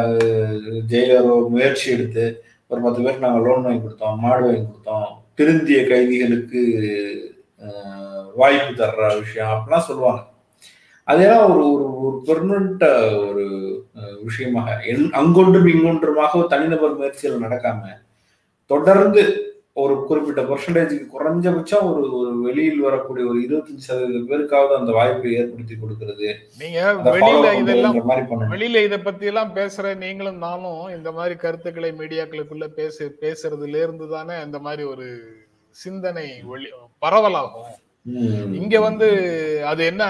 ஜெயிலரோ 0.88 1.48
முயற்சி 1.48 1.90
எடுத்து 1.92 2.24
ஒரு 2.70 2.81
பத்து 2.83 3.03
பேருக்கு 3.03 3.27
நாங்கள் 3.27 3.42
லோன் 3.42 3.62
வாங்கி 3.62 3.87
கொடுத்தோம் 3.87 4.18
மாடு 4.18 4.44
வாங்கி 4.44 4.66
கொடுத்தோம் 4.66 5.09
திருந்திய 5.37 5.88
கைதிகளுக்கு 5.88 6.62
வாய்ப்பு 8.35 8.85
தர்ற 8.85 9.18
விஷயம் 9.20 9.48
அப்படிலாம் 9.48 9.87
சொல்லுவாங்க. 9.88 10.22
அதெல்லாம் 11.09 11.51
ஒரு 11.51 11.72
ஒரு 11.72 11.87
ஒரு 12.01 12.16
பெர்மனண்ட் 12.27 12.85
ஒரு 13.29 13.44
விஷயமாக 14.22 14.83
என்- 14.87 15.12
அங்கொன்றும் 15.12 15.66
இங்கொன்றுமாக 15.66 16.38
ஒரு 16.38 16.48
தனிநபர் 16.48 16.96
முயற்சிகள் 16.96 17.40
நடக்காம 17.40 17.83
தொடர்ந்து 18.70 19.22
ஒரு 19.83 19.95
குறிப்பிட்ட 20.09 20.41
பர்சன்டேஜுக்கு 20.49 21.07
குறைஞ்சபட்சம் 21.14 21.88
ஒரு 21.91 22.05
ஒரு 22.19 22.31
வெளியில் 22.47 22.85
வரக்கூடிய 22.87 23.25
ஒரு 23.31 23.38
இருபத்தஞ்சு 23.47 23.87
சதவீத 23.88 24.21
பேருக்காவது 24.31 24.73
அந்த 24.79 24.93
வாய்ப்பை 24.99 25.33
ஏற்படுத்தி 25.41 25.75
கொடுக்கிறது. 25.83 26.29
நீங்க 26.62 26.79
வெளியில 27.17 27.53
இதெல்லாம் 27.61 27.99
வெளியில 28.55 28.83
இத 28.87 28.99
பத்தி 29.09 29.27
எல்லாம் 29.33 29.53
பேசுற 29.59 29.95
நீங்களும் 30.05 30.41
நானும் 30.47 30.83
இந்த 30.97 31.12
மாதிரி 31.19 31.37
கருத்துக்களை 31.45 31.91
மீடியாக்களுக்குள்ள 32.01 32.69
பேச 32.81 33.09
பேசுறதுல 33.25 33.83
இருந்து 33.85 34.09
தானே 34.14 34.37
இந்த 34.47 34.61
மாதிரி 34.67 34.85
ஒரு 34.93 35.09
சிந்தனை 35.85 36.26
பரவலாகும். 37.05 37.70
இங்க 38.61 38.74
வந்து 38.89 39.09
அது 39.70 39.83
என்ன? 39.93 40.05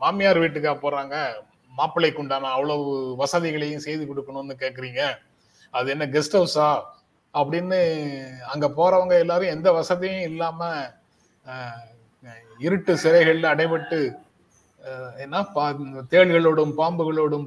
மாமியார் 0.00 0.42
வீட்டுக்கா 0.42 0.72
போறாங்க? 0.84 1.16
மாப்பிள்ளைக்கு 1.78 2.20
உண்டான 2.22 2.50
அவ்வளவு 2.56 2.90
வசதிகளையும் 3.20 3.84
செய்து 3.86 4.04
கொடுக்கணும்னு 4.08 4.56
கேக்குறீங்க. 4.64 5.02
அது 5.74 5.88
என்ன 5.94 6.04
கெஸ்ட் 6.14 6.36
ஹவுஸா 6.38 6.66
அப்படின்னு 7.34 7.78
அங்க 8.52 8.66
போறவங்க 8.76 9.14
எல்லாரும் 9.18 9.54
எந்த 9.56 9.68
வசதியும் 9.72 10.26
இல்லாம 10.30 10.60
இருட்டு 12.66 12.92
சிறைகள்ல 13.02 13.52
அடைபட்டு 13.54 14.00
என்ன 15.24 15.44
தேள்களோடும் 16.12 16.74
பாம்புகளோடும் 16.80 17.46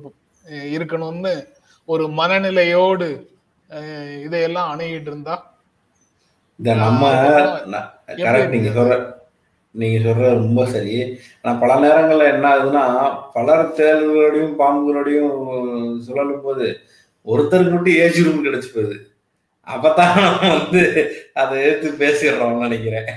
இருக்கணும்னு 0.76 1.34
ஒரு 1.88 2.04
மனநிலையோடு 2.20 3.08
இதையெல்லாம் 4.26 4.72
அணுகிட்டு 4.72 5.10
இருந்தா? 5.12 5.36
இந்த 6.60 6.74
நம்ம 6.82 7.04
நீங்க? 8.52 8.70
சொல்ற 8.78 8.96
நீங்க 9.76 9.98
சொல்றது 10.04 10.36
ரொம்ப 10.40 10.62
சரி. 10.74 10.94
ஆனா 11.42 11.54
பல 11.62 11.74
நேரங்கள்ல 11.86 12.28
என்ன 12.34 12.46
ஆகுதுன்னா 12.52 12.84
பலர் 13.34 13.74
தேர்தலோடையும் 13.80 14.54
பாம்புகளோடையும் 14.62 15.34
சுழலும் 16.06 16.46
போது 16.46 16.68
ஒருத்தருக்கு 17.28 17.74
மட்டும் 17.74 18.00
ஏஜ் 18.04 18.22
ரூம் 18.26 18.46
கிடைச்சு 18.46 18.70
போகுது. 18.76 18.96
அப்பதான் 19.68 20.18
வந்து 20.50 20.82
அதை 21.34 21.62
எடுத்து 21.62 21.92
பேசிடுறோம்னு 21.92 22.66
நினைக்கிறேன். 22.68 23.08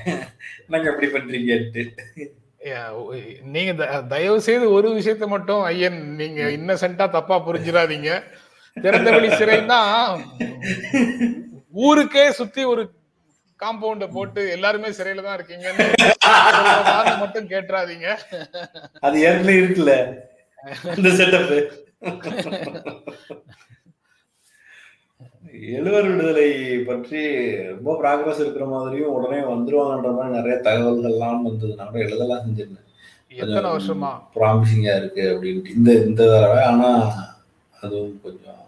என்னங்க 0.68 0.90
எப்படி 0.90 1.08
ஒ- 2.92 3.14
நீங்க 3.44 3.72
தயவு 4.08 4.40
செய்து 4.40 4.70
ஒரு 4.70 4.88
விஷயத்த 4.90 5.26
மட்டும் 5.26 5.62
ஐயன் 5.62 6.14
நீங்க 6.14 6.42
இன்னசென்ட்டா 6.42 7.08
தப்பா 7.08 7.46
புரிஞ்சிடாதீங்க. 7.46 8.10
திறந்தவெளி 8.76 9.28
சிறைன்னா 9.34 9.80
ஊருக்கே 11.72 12.30
சுத்தி 12.30 12.64
ஒரு 12.64 12.82
காம்பவுண்ட 13.60 14.12
போட்டு 14.12 14.50
எல்லாருமே 14.50 14.88
சிறையில 14.88 15.22
தான் 15.22 15.38
இருக்கீங்கன்னு 15.38 17.18
மட்டும் 17.18 17.48
கேட்டுறாதீங்க. 17.48 18.08
அது 19.00 19.20
ஏற்கனவே 19.20 19.58
இருக்குல்ல 19.58 19.94
இந்த 20.96 21.08
செட்டப் 21.08 21.70
எழுவர் 25.76 26.08
விடுதலை 26.10 26.48
பற்றி 26.88 27.20
ரொம்ப 27.68 27.90
ப்ராக்ரஸ் 28.02 28.42
இருக்கிற 28.44 28.66
மாதிரியும் 28.66 29.14
உடனே 29.16 29.40
வந்துருவாங்கன்ற 29.52 30.10
மாதிரி 30.16 30.36
நிறைய 30.36 30.56
தகவல்கள்லாம் 30.66 31.46
வந்தது. 31.48 31.72
நான் 31.78 31.90
கூட 31.92 32.02
எழுதலாம் 32.06 32.44
செஞ்சிருந்தேன். 32.46 32.86
எத்தனை 33.42 33.68
வருஷமா? 33.74 34.10
ப்ராமிசிங்கா 34.36 34.94
இருக்கு 35.00 35.24
அப்படின்ட்டு. 35.32 35.74
இந்த 35.78 35.92
இந்த 36.08 36.22
தடவை. 36.32 36.60
ஆனா 36.70 36.90
அதுவும் 37.74 38.20
கொஞ்சம் 38.22 38.62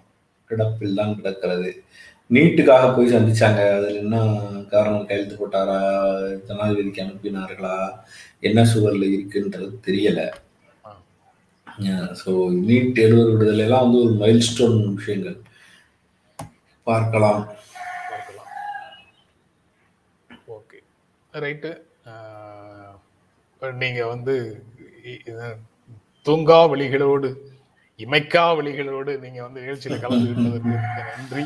கிடப்பில் 0.50 0.98
தான் 1.00 1.16
கிடக்கிறது. 1.18 1.70
நீட்டுக்காக 2.30 2.94
போய் 2.96 3.14
சந்திச்சாங்க. 3.14 3.60
அதுல 3.76 4.00
என்ன 4.04 4.16
காரணம்? 4.74 5.06
கையெழுத்து 5.06 5.36
போட்டாரா? 5.40 5.78
ஜனாதிபதிக்கு 6.48 7.04
அனுப்பினார்களா? 7.04 7.76
என்ன 8.40 8.64
சூழல்ல 8.72 9.06
இருக்குன்றது 9.16 9.74
தெரியல. 9.88 10.20
ஸோ 12.20 12.30
நீட் 12.68 12.98
எழுவர் 13.04 13.32
விடுதலை 13.32 13.64
எல்லாம் 13.64 13.84
வந்து 13.84 14.02
ஒரு 14.06 14.14
மைல்ஸ்டோன் 14.22 14.78
விஷயங்கள். 14.98 15.38
பார்க்கலாம். 16.88 17.40
பார்க்கலாம். 18.10 18.48
ஓகே. 20.56 20.78
ரைட்டு 21.32 21.70
நீங்க 23.82 24.00
வந்து 24.06 24.34
தூங்கா 26.22 26.58
வழிகளோடு 26.68 27.28
இமைக்கா 28.04 28.44
வழிகளோடு 28.56 29.18
நீங்க 29.18 29.40
வந்து 29.42 29.60
நிகழ்ச்சியில 29.62 29.96
கலந்துகிட்டதற்கு 30.04 30.70
மிக்க 30.70 30.98
நன்றி. 31.16 31.44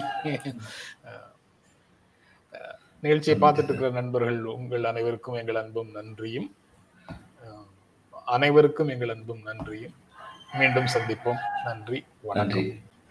நிகழ்ச்சியை 3.01 3.37
பார்த்துட்டு 3.41 3.65
இருக்கிற 3.65 3.91
நண்பர்கள் 3.91 4.39
உங்கள் 4.59 4.85
அனைவருக்கும் 4.85 5.41
எங்கள் 5.41 5.61
அன்பும் 5.63 5.91
நன்றியும். 5.91 6.49
அனைவருக்கும் 8.37 8.89
எங்கள் 8.89 9.13
அன்பும் 9.15 9.43
நன்றியும். 9.43 9.95
மீண்டும் 10.59 10.93
சந்திப்போம். 10.95 11.41
நன்றி. 11.65 11.99
வணக்கம். 12.23 12.63
நன்றி. 12.63 12.93